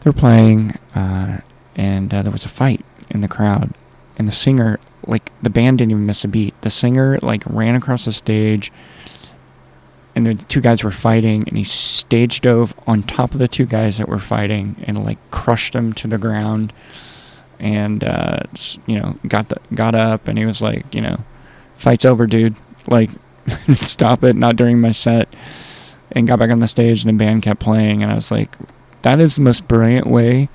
they're 0.00 0.12
playing, 0.12 0.78
uh, 0.94 1.40
and 1.76 2.12
uh, 2.12 2.22
there 2.22 2.32
was 2.32 2.44
a 2.44 2.48
fight 2.48 2.84
in 3.10 3.20
the 3.20 3.28
crowd, 3.28 3.74
and 4.18 4.26
the 4.26 4.32
singer, 4.32 4.80
like 5.06 5.30
the 5.42 5.50
band 5.50 5.78
didn't 5.78 5.92
even 5.92 6.06
miss 6.06 6.24
a 6.24 6.28
beat. 6.28 6.60
The 6.62 6.70
singer 6.70 7.18
like 7.22 7.42
ran 7.46 7.74
across 7.74 8.04
the 8.04 8.12
stage 8.12 8.72
and 10.14 10.26
the 10.26 10.34
two 10.34 10.60
guys 10.60 10.84
were 10.84 10.90
fighting 10.90 11.44
and 11.48 11.56
he 11.56 11.64
stage 11.64 12.40
dove 12.40 12.74
on 12.86 13.02
top 13.02 13.32
of 13.32 13.38
the 13.38 13.48
two 13.48 13.64
guys 13.64 13.98
that 13.98 14.08
were 14.08 14.18
fighting 14.18 14.76
and 14.84 15.02
like 15.04 15.18
crushed 15.30 15.72
them 15.72 15.92
to 15.94 16.06
the 16.06 16.18
ground 16.18 16.72
and 17.58 18.04
uh, 18.04 18.40
you 18.86 18.98
know 18.98 19.18
got 19.28 19.48
the 19.48 19.56
got 19.74 19.94
up 19.94 20.28
and 20.28 20.38
he 20.38 20.44
was 20.44 20.60
like 20.60 20.94
you 20.94 21.00
know 21.00 21.24
fight's 21.74 22.04
over 22.04 22.26
dude 22.26 22.56
like 22.88 23.10
stop 23.74 24.22
it 24.24 24.36
not 24.36 24.56
during 24.56 24.80
my 24.80 24.90
set 24.90 25.32
and 26.12 26.26
got 26.26 26.38
back 26.38 26.50
on 26.50 26.60
the 26.60 26.68
stage 26.68 27.04
and 27.04 27.12
the 27.12 27.24
band 27.24 27.42
kept 27.42 27.60
playing 27.60 28.02
and 28.02 28.12
i 28.12 28.14
was 28.14 28.30
like 28.30 28.56
that 29.02 29.20
is 29.20 29.36
the 29.36 29.42
most 29.42 29.66
brilliant 29.66 30.06
way 30.06 30.48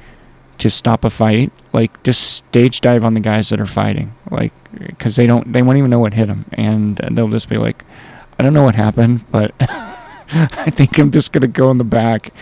to 0.57 0.69
stop 0.69 1.03
a 1.03 1.09
fight 1.09 1.51
like 1.73 2.01
just 2.03 2.37
stage 2.37 2.81
dive 2.81 3.05
on 3.05 3.13
the 3.13 3.19
guys 3.19 3.49
that 3.49 3.59
are 3.61 3.65
fighting 3.65 4.13
like 4.31 4.53
because 4.79 5.15
they 5.15 5.27
don't 5.27 5.51
they 5.53 5.61
won't 5.61 5.77
even 5.77 5.89
know 5.89 5.99
what 5.99 6.13
hit 6.13 6.27
them 6.27 6.45
and 6.53 6.97
they'll 7.11 7.29
just 7.29 7.49
be 7.49 7.55
like 7.55 7.83
I 8.39 8.43
don't 8.43 8.53
know 8.53 8.63
what 8.63 8.75
happened, 8.75 9.29
but 9.31 9.53
I 9.59 10.69
think 10.69 10.97
I'm 10.99 11.11
just 11.11 11.31
gonna 11.31 11.47
go 11.47 11.71
in 11.71 11.77
the 11.77 11.83
back 11.83 12.33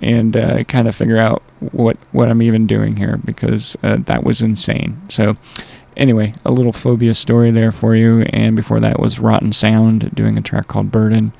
and 0.00 0.36
uh, 0.36 0.64
kind 0.64 0.86
of 0.86 0.94
figure 0.94 1.18
out 1.18 1.42
what 1.72 1.96
what 2.12 2.28
I'm 2.28 2.42
even 2.42 2.66
doing 2.66 2.96
here 2.96 3.18
because 3.24 3.76
uh, 3.82 3.96
that 4.06 4.22
was 4.22 4.42
insane. 4.42 5.00
So 5.08 5.36
anyway, 5.96 6.34
a 6.44 6.50
little 6.50 6.72
phobia 6.72 7.14
story 7.14 7.50
there 7.50 7.72
for 7.72 7.94
you. 7.94 8.22
And 8.22 8.56
before 8.56 8.80
that 8.80 9.00
was 9.00 9.18
Rotten 9.18 9.52
Sound 9.52 10.14
doing 10.14 10.38
a 10.38 10.42
track 10.42 10.68
called 10.68 10.90
Burden. 10.90 11.32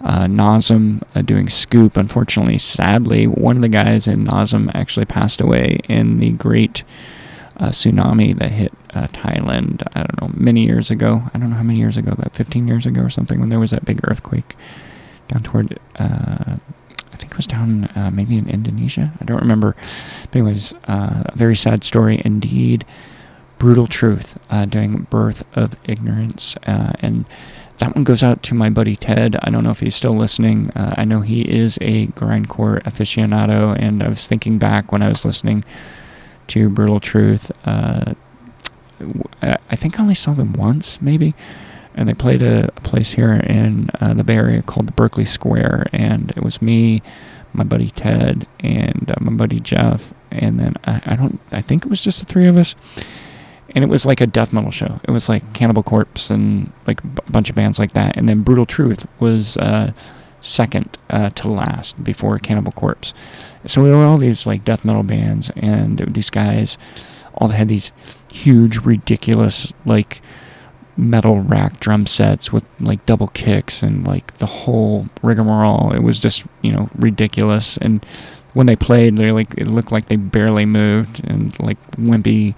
Uh, 0.00 0.28
uh, 0.28 1.22
doing 1.22 1.48
Scoop. 1.48 1.96
Unfortunately, 1.96 2.56
sadly, 2.56 3.26
one 3.26 3.56
of 3.56 3.62
the 3.62 3.68
guys 3.68 4.06
in 4.06 4.26
Nasum 4.26 4.70
actually 4.72 5.06
passed 5.06 5.40
away 5.40 5.80
in 5.88 6.20
the 6.20 6.30
great 6.30 6.84
uh, 7.58 7.70
tsunami 7.70 8.36
that 8.38 8.52
hit 8.52 8.72
uh, 8.94 9.08
Thailand, 9.08 9.82
I 9.94 10.04
don't 10.04 10.20
know, 10.20 10.30
many 10.34 10.64
years 10.64 10.90
ago. 10.90 11.24
I 11.34 11.38
don't 11.38 11.50
know 11.50 11.56
how 11.56 11.64
many 11.64 11.78
years 11.78 11.96
ago, 11.96 12.14
that 12.18 12.34
15 12.34 12.68
years 12.68 12.86
ago 12.86 13.02
or 13.02 13.10
something, 13.10 13.40
when 13.40 13.48
there 13.48 13.58
was 13.58 13.72
that 13.72 13.84
big 13.84 14.00
earthquake 14.04 14.54
down 15.26 15.42
toward, 15.42 15.78
uh, 15.96 16.56
I 17.12 17.16
think 17.16 17.32
it 17.32 17.36
was 17.36 17.46
down 17.46 17.86
uh, 17.96 18.10
maybe 18.12 18.38
in 18.38 18.48
Indonesia. 18.48 19.12
I 19.20 19.24
don't 19.24 19.40
remember. 19.40 19.74
But 20.30 20.36
anyways, 20.36 20.74
a 20.84 21.32
very 21.34 21.56
sad 21.56 21.82
story 21.84 22.22
indeed. 22.24 22.86
Brutal 23.58 23.86
Truth, 23.86 24.38
uh, 24.50 24.66
doing 24.66 25.06
Birth 25.10 25.44
of 25.54 25.74
Ignorance. 25.84 26.56
Uh, 26.66 26.92
and 27.00 27.24
that 27.78 27.94
one 27.94 28.04
goes 28.04 28.22
out 28.22 28.42
to 28.44 28.54
my 28.54 28.70
buddy 28.70 28.96
Ted. 28.96 29.36
I 29.42 29.50
don't 29.50 29.64
know 29.64 29.70
if 29.70 29.80
he's 29.80 29.94
still 29.94 30.12
listening. 30.12 30.70
I 30.74 31.04
know 31.04 31.20
he 31.20 31.42
is 31.42 31.78
a 31.80 32.08
grindcore 32.08 32.82
aficionado, 32.82 33.76
and 33.78 34.02
I 34.02 34.08
was 34.08 34.26
thinking 34.26 34.58
back 34.58 34.90
when 34.90 35.00
I 35.00 35.08
was 35.08 35.24
listening 35.24 35.64
to 36.48 36.68
Brutal 36.68 36.98
Truth. 36.98 37.52
Uh, 37.64 38.14
I 39.40 39.76
think 39.76 39.98
I 39.98 40.02
only 40.02 40.14
saw 40.14 40.32
them 40.32 40.52
once, 40.52 41.00
maybe. 41.00 41.34
And 41.94 42.08
they 42.08 42.14
played 42.14 42.42
a, 42.42 42.68
a 42.76 42.80
place 42.80 43.12
here 43.12 43.32
in 43.32 43.90
uh, 44.00 44.14
the 44.14 44.24
Bay 44.24 44.36
Area 44.36 44.62
called 44.62 44.88
the 44.88 44.92
Berkeley 44.92 45.24
Square. 45.24 45.86
And 45.92 46.30
it 46.32 46.42
was 46.42 46.62
me, 46.62 47.02
my 47.52 47.64
buddy 47.64 47.90
Ted, 47.90 48.46
and 48.60 49.10
uh, 49.10 49.16
my 49.20 49.32
buddy 49.32 49.60
Jeff. 49.60 50.12
And 50.30 50.58
then 50.58 50.74
I, 50.84 51.02
I, 51.06 51.16
don't, 51.16 51.40
I 51.52 51.60
think 51.60 51.84
it 51.84 51.88
was 51.88 52.02
just 52.02 52.20
the 52.20 52.26
three 52.26 52.46
of 52.46 52.56
us. 52.56 52.74
And 53.74 53.84
it 53.84 53.88
was 53.88 54.06
like 54.06 54.20
a 54.20 54.26
death 54.26 54.52
metal 54.52 54.70
show. 54.70 55.00
It 55.04 55.10
was 55.10 55.28
like 55.28 55.52
Cannibal 55.52 55.82
Corpse 55.82 56.30
and 56.30 56.72
like 56.86 57.02
a 57.02 57.30
bunch 57.30 57.50
of 57.50 57.56
bands 57.56 57.78
like 57.78 57.92
that. 57.92 58.16
And 58.16 58.28
then 58.28 58.42
Brutal 58.42 58.64
Truth 58.66 59.06
was 59.20 59.56
uh, 59.58 59.92
second 60.40 60.96
uh, 61.10 61.30
to 61.30 61.48
last 61.48 62.02
before 62.02 62.38
Cannibal 62.38 62.72
Corpse. 62.72 63.12
So 63.66 63.82
we 63.82 63.90
were 63.90 64.04
all 64.04 64.16
these 64.16 64.46
like 64.46 64.64
death 64.64 64.84
metal 64.84 65.02
bands, 65.02 65.50
and 65.56 65.98
these 65.98 66.30
guys 66.30 66.78
all 67.34 67.48
had 67.48 67.68
these 67.68 67.92
huge, 68.32 68.78
ridiculous, 68.78 69.72
like 69.84 70.20
metal 70.96 71.40
rack 71.40 71.78
drum 71.78 72.06
sets 72.06 72.52
with 72.52 72.64
like 72.80 73.04
double 73.06 73.28
kicks 73.28 73.82
and 73.82 74.06
like 74.06 74.36
the 74.38 74.46
whole 74.46 75.08
rigmarole. 75.22 75.92
It 75.92 76.02
was 76.02 76.20
just 76.20 76.44
you 76.62 76.72
know 76.72 76.88
ridiculous. 76.96 77.76
And 77.78 78.04
when 78.54 78.66
they 78.66 78.76
played, 78.76 79.16
they 79.16 79.32
like 79.32 79.54
it 79.56 79.66
looked 79.66 79.92
like 79.92 80.06
they 80.06 80.16
barely 80.16 80.66
moved 80.66 81.22
and 81.24 81.58
like 81.60 81.78
wimpy, 81.92 82.54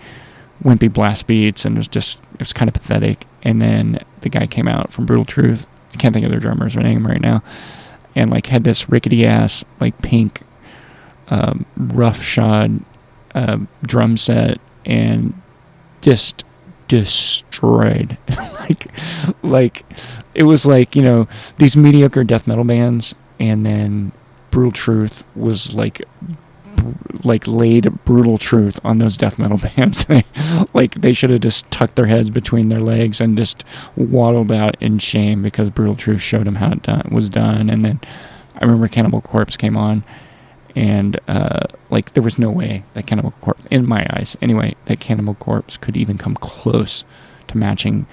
wimpy 0.62 0.92
blast 0.92 1.26
beats, 1.26 1.64
and 1.64 1.76
it 1.76 1.78
was 1.78 1.88
just 1.88 2.20
it 2.34 2.40
was 2.40 2.52
kind 2.52 2.68
of 2.68 2.74
pathetic. 2.74 3.26
And 3.42 3.60
then 3.60 4.00
the 4.20 4.28
guy 4.28 4.46
came 4.46 4.68
out 4.68 4.92
from 4.92 5.06
Brutal 5.06 5.24
Truth. 5.24 5.66
I 5.92 5.96
can't 5.96 6.12
think 6.12 6.24
of 6.24 6.30
their 6.30 6.40
drummer's 6.40 6.76
name 6.76 7.06
right 7.06 7.20
now, 7.20 7.42
and 8.14 8.30
like 8.30 8.46
had 8.46 8.64
this 8.64 8.88
rickety 8.88 9.26
ass 9.26 9.64
like 9.80 10.00
pink, 10.02 10.42
um, 11.28 11.66
rough 11.76 12.22
shod 12.22 12.80
uh, 13.34 13.58
drum 13.82 14.16
set 14.16 14.60
and 14.84 15.34
just 16.00 16.44
destroyed. 16.88 18.18
like, 18.60 18.86
like 19.42 19.84
it 20.34 20.44
was 20.44 20.66
like 20.66 20.96
you 20.96 21.02
know 21.02 21.28
these 21.58 21.76
mediocre 21.76 22.24
death 22.24 22.46
metal 22.46 22.64
bands, 22.64 23.14
and 23.38 23.64
then 23.64 24.12
Brutal 24.50 24.72
Truth 24.72 25.24
was 25.34 25.74
like 25.74 26.02
like 27.24 27.46
laid 27.46 28.04
brutal 28.04 28.38
truth 28.38 28.80
on 28.84 28.98
those 28.98 29.16
death 29.16 29.38
metal 29.38 29.58
bands. 29.76 30.06
like 30.74 30.94
they 30.94 31.12
should 31.12 31.30
have 31.30 31.40
just 31.40 31.70
tucked 31.70 31.96
their 31.96 32.06
heads 32.06 32.30
between 32.30 32.68
their 32.68 32.80
legs 32.80 33.20
and 33.20 33.36
just 33.36 33.64
waddled 33.96 34.52
out 34.52 34.76
in 34.80 34.98
shame 34.98 35.42
because 35.42 35.70
brutal 35.70 35.96
truth 35.96 36.20
showed 36.20 36.46
them 36.46 36.56
how 36.56 36.72
it 36.72 36.82
done, 36.82 37.08
was 37.10 37.30
done. 37.30 37.70
And 37.70 37.84
then 37.84 38.00
I 38.56 38.64
remember 38.64 38.88
Cannibal 38.88 39.20
Corpse 39.20 39.56
came 39.56 39.76
on, 39.76 40.04
and 40.76 41.18
uh, 41.28 41.66
like 41.90 42.12
there 42.12 42.22
was 42.22 42.38
no 42.38 42.50
way 42.50 42.84
that 42.94 43.06
Cannibal 43.06 43.32
Corpse, 43.32 43.62
in 43.70 43.86
my 43.86 44.06
eyes 44.10 44.36
anyway, 44.42 44.74
that 44.86 45.00
Cannibal 45.00 45.34
Corpse 45.34 45.76
could 45.76 45.96
even 45.96 46.18
come 46.18 46.34
close 46.34 47.04
to 47.48 47.56
matching 47.56 48.06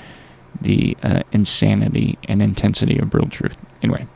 the 0.60 0.98
uh, 1.04 1.24
insanity 1.32 2.18
and 2.28 2.42
intensity 2.42 2.98
of 2.98 3.10
Brutal 3.10 3.30
Truth. 3.30 3.58
Anyway, 3.84 4.08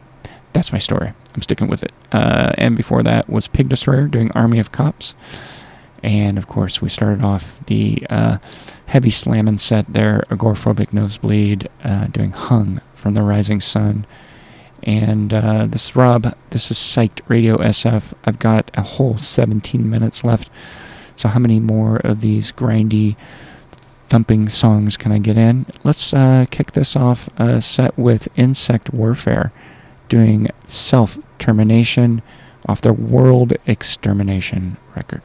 that's 0.53 0.71
my 0.71 0.79
story. 0.79 1.13
I'm 1.33 1.41
sticking 1.41 1.67
with 1.67 1.83
it. 1.83 1.93
Uh, 2.11 2.53
and 2.57 2.75
before 2.75 3.03
that 3.03 3.29
was 3.29 3.47
Pig 3.47 3.69
Destroyer 3.69 4.07
doing 4.07 4.31
Army 4.31 4.59
of 4.59 4.71
Cops. 4.71 5.15
And 6.03 6.37
of 6.37 6.47
course, 6.47 6.81
we 6.81 6.89
started 6.89 7.23
off 7.23 7.63
the 7.67 8.05
uh, 8.09 8.37
heavy 8.87 9.11
slamming 9.11 9.59
set 9.59 9.93
there, 9.93 10.23
Agoraphobic 10.29 10.91
Nosebleed, 10.91 11.69
uh, 11.83 12.07
doing 12.07 12.31
Hung 12.31 12.81
from 12.93 13.13
the 13.13 13.21
Rising 13.21 13.61
Sun. 13.61 14.05
And 14.83 15.31
uh, 15.33 15.67
this 15.67 15.89
is 15.89 15.95
Rob. 15.95 16.35
This 16.49 16.71
is 16.71 16.77
Psyched 16.77 17.21
Radio 17.27 17.57
SF. 17.57 18.13
I've 18.25 18.39
got 18.39 18.71
a 18.73 18.81
whole 18.81 19.17
17 19.17 19.87
minutes 19.87 20.23
left. 20.23 20.49
So, 21.15 21.29
how 21.29 21.39
many 21.39 21.59
more 21.59 21.97
of 21.97 22.21
these 22.21 22.51
grindy, 22.51 23.15
thumping 24.07 24.49
songs 24.49 24.97
can 24.97 25.11
I 25.11 25.19
get 25.19 25.37
in? 25.37 25.67
Let's 25.83 26.15
uh, 26.15 26.45
kick 26.49 26.71
this 26.71 26.95
off 26.95 27.29
a 27.37 27.61
set 27.61 27.95
with 27.95 28.27
Insect 28.35 28.91
Warfare 28.91 29.51
doing 30.11 30.49
Self 30.67 31.17
Termination 31.39 32.21
off 32.67 32.81
their 32.81 32.91
World 32.91 33.53
Extermination 33.65 34.75
record. 34.93 35.21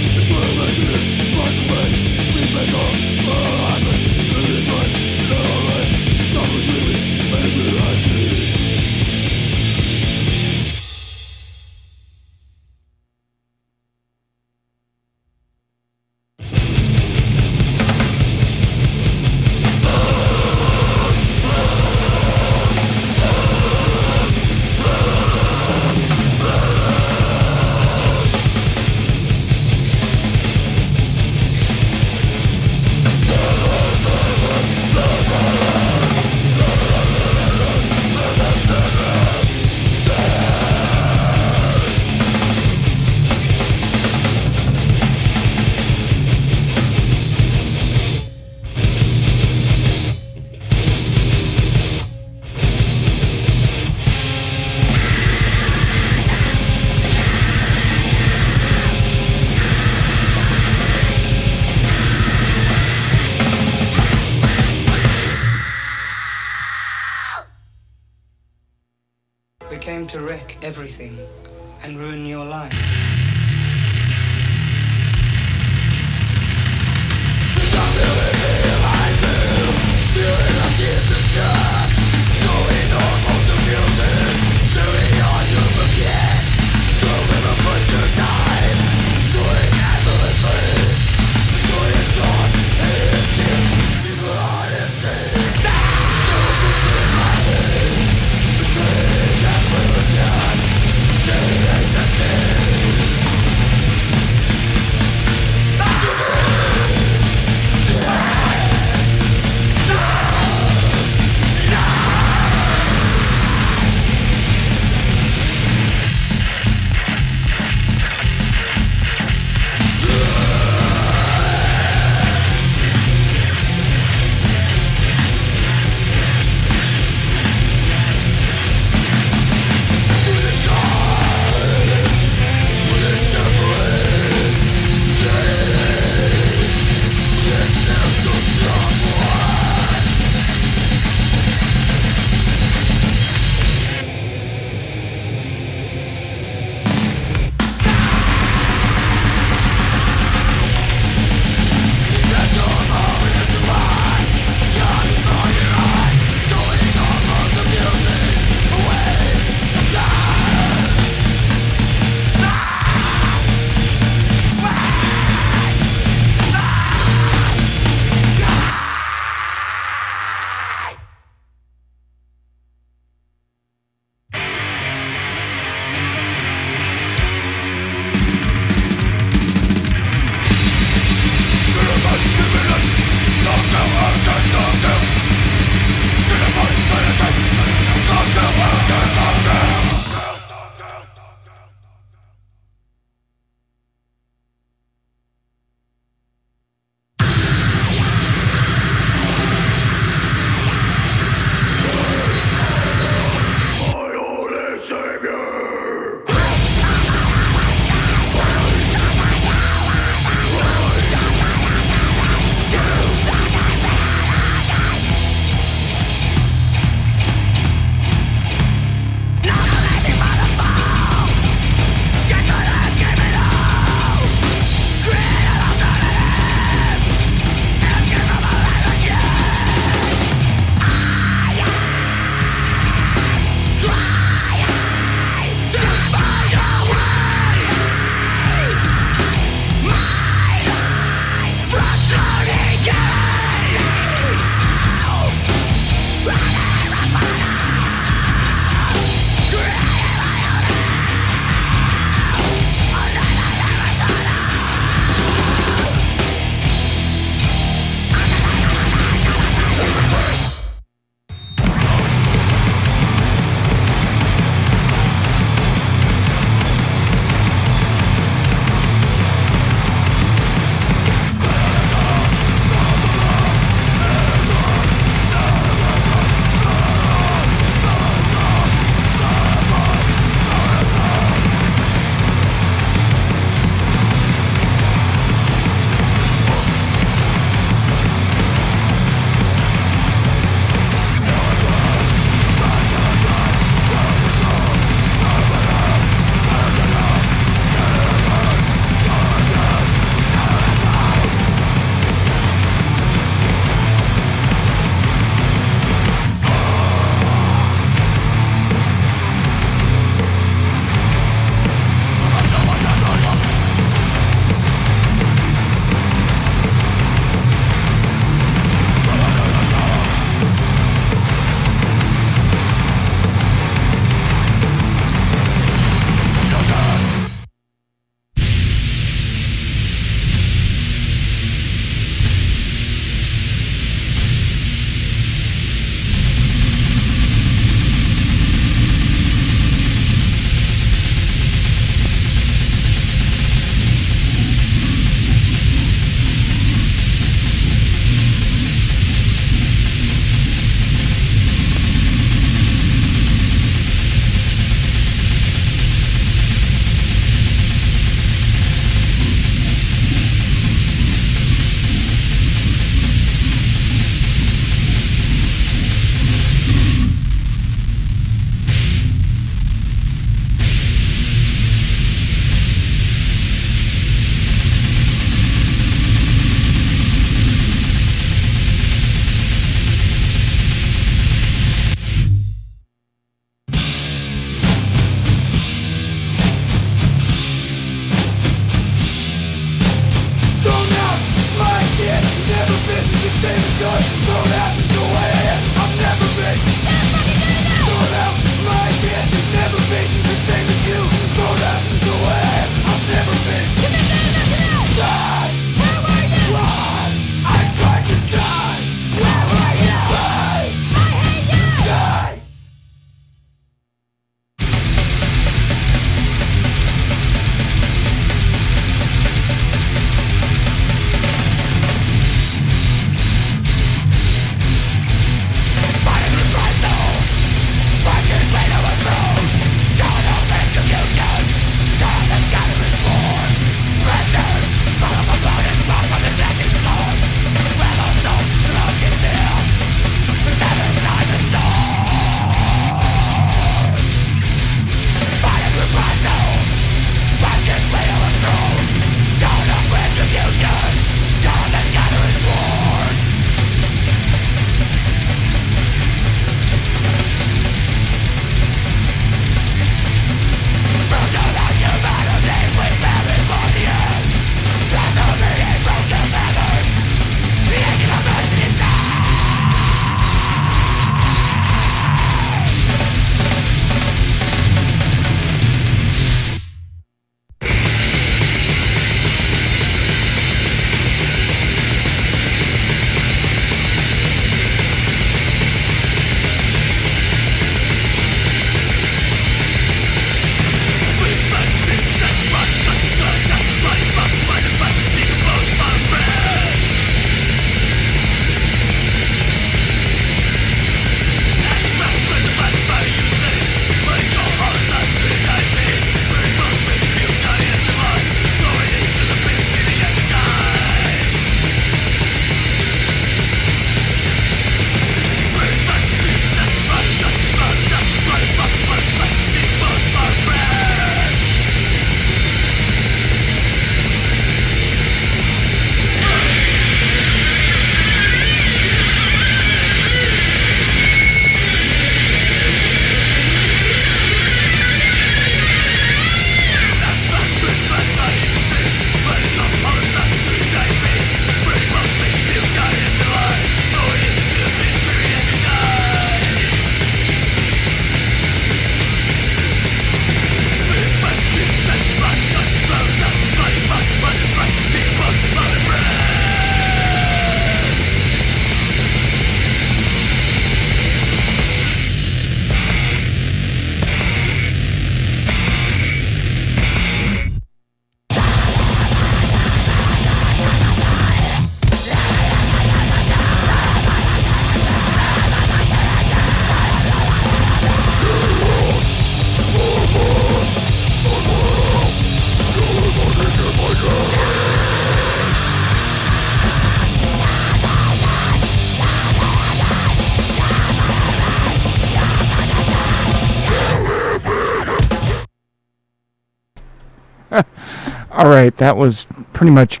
Right, 598.64 598.76
that 598.78 598.96
was 598.96 599.26
pretty 599.52 599.70
much 599.70 600.00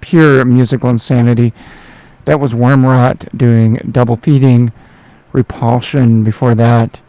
pure 0.00 0.44
musical 0.44 0.90
insanity. 0.90 1.52
That 2.26 2.38
was 2.38 2.52
Wormrot 2.52 3.36
doing 3.36 3.76
double 3.90 4.16
feeding, 4.16 4.72
repulsion 5.32 6.22
before 6.22 6.54
that, 6.54 7.00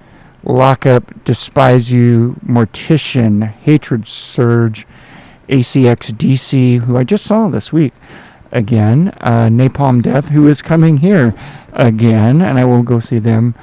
lockup, 0.43 1.23
despise 1.26 1.91
you, 1.91 2.38
mortician, 2.45 3.51
hatred 3.51 4.07
surge, 4.07 4.88
ACXDC, 5.49 6.80
who 6.80 6.95
I 6.95 7.03
just 7.03 7.26
saw 7.26 7.49
this 7.49 7.73
week 7.73 7.93
again, 8.51 9.10
uh, 9.19 9.49
Napalm 9.49 10.01
Death, 10.01 10.30
who 10.30 10.47
is 10.47 10.61
coming 10.61 10.97
here 10.97 11.34
again, 11.73 12.41
and 12.41 12.57
I 12.57 12.64
will 12.64 12.84
go 12.84 12.99
see 12.99 13.19
them. 13.19 13.53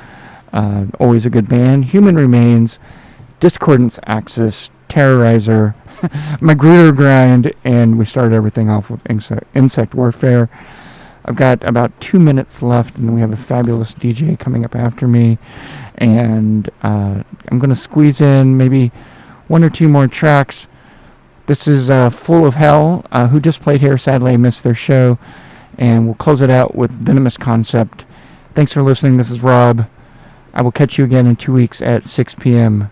Uh, 0.52 0.86
always 1.00 1.24
a 1.24 1.30
good 1.30 1.48
band. 1.48 1.86
Human 1.86 2.16
Remains, 2.16 2.78
Discordance 3.40 3.98
Axis, 4.04 4.70
Terrorizer, 4.88 5.74
Magrudergrind, 6.40 7.54
and 7.64 7.98
we 7.98 8.04
started 8.04 8.34
everything 8.34 8.70
off 8.70 8.90
with 8.90 9.08
insect, 9.08 9.44
insect 9.54 9.94
Warfare. 9.94 10.48
I've 11.24 11.36
got 11.36 11.68
about 11.68 11.98
two 12.00 12.20
minutes 12.20 12.62
left, 12.62 12.98
and 12.98 13.12
we 13.12 13.20
have 13.20 13.32
a 13.32 13.36
fabulous 13.36 13.94
DJ 13.94 14.38
coming 14.38 14.64
up 14.64 14.76
after 14.76 15.08
me. 15.08 15.38
And 15.96 16.70
uh, 16.82 17.24
I'm 17.48 17.58
going 17.58 17.70
to 17.70 17.76
squeeze 17.76 18.20
in 18.20 18.56
maybe 18.56 18.92
one 19.48 19.64
or 19.64 19.70
two 19.70 19.88
more 19.88 20.06
tracks. 20.06 20.68
This 21.46 21.66
is 21.66 21.90
uh, 21.90 22.10
Full 22.10 22.46
of 22.46 22.54
Hell, 22.54 23.04
uh, 23.10 23.28
who 23.28 23.40
just 23.40 23.60
played 23.60 23.80
here. 23.80 23.98
Sadly, 23.98 24.34
I 24.34 24.36
missed 24.36 24.62
their 24.62 24.74
show. 24.74 25.18
And 25.76 26.06
we'll 26.06 26.14
close 26.14 26.40
it 26.40 26.50
out 26.50 26.76
with 26.76 26.92
Venomous 26.92 27.36
Concept. 27.36 28.04
Thanks 28.54 28.72
for 28.72 28.82
listening. 28.82 29.16
This 29.16 29.30
is 29.30 29.42
Rob. 29.42 29.88
I 30.54 30.62
will 30.62 30.72
catch 30.72 30.96
you 30.96 31.04
again 31.04 31.26
in 31.26 31.36
two 31.36 31.52
weeks 31.52 31.82
at 31.82 32.04
6 32.04 32.36
p.m. 32.36 32.90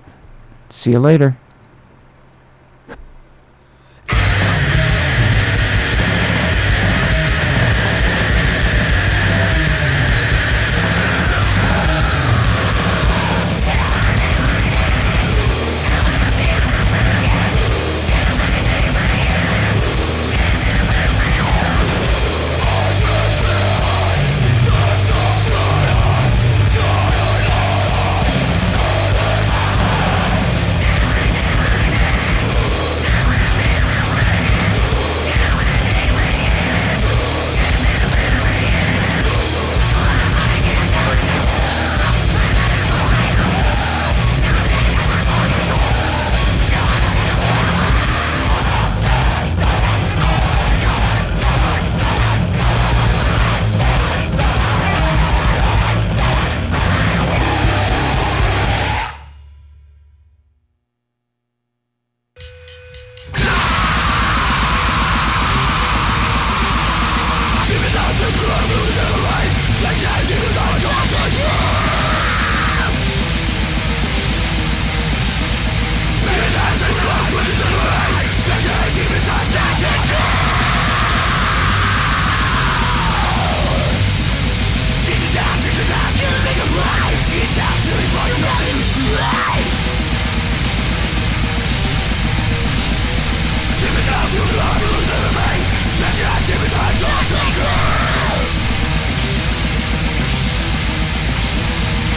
See 0.71 0.91
you 0.91 0.99
later. 0.99 1.39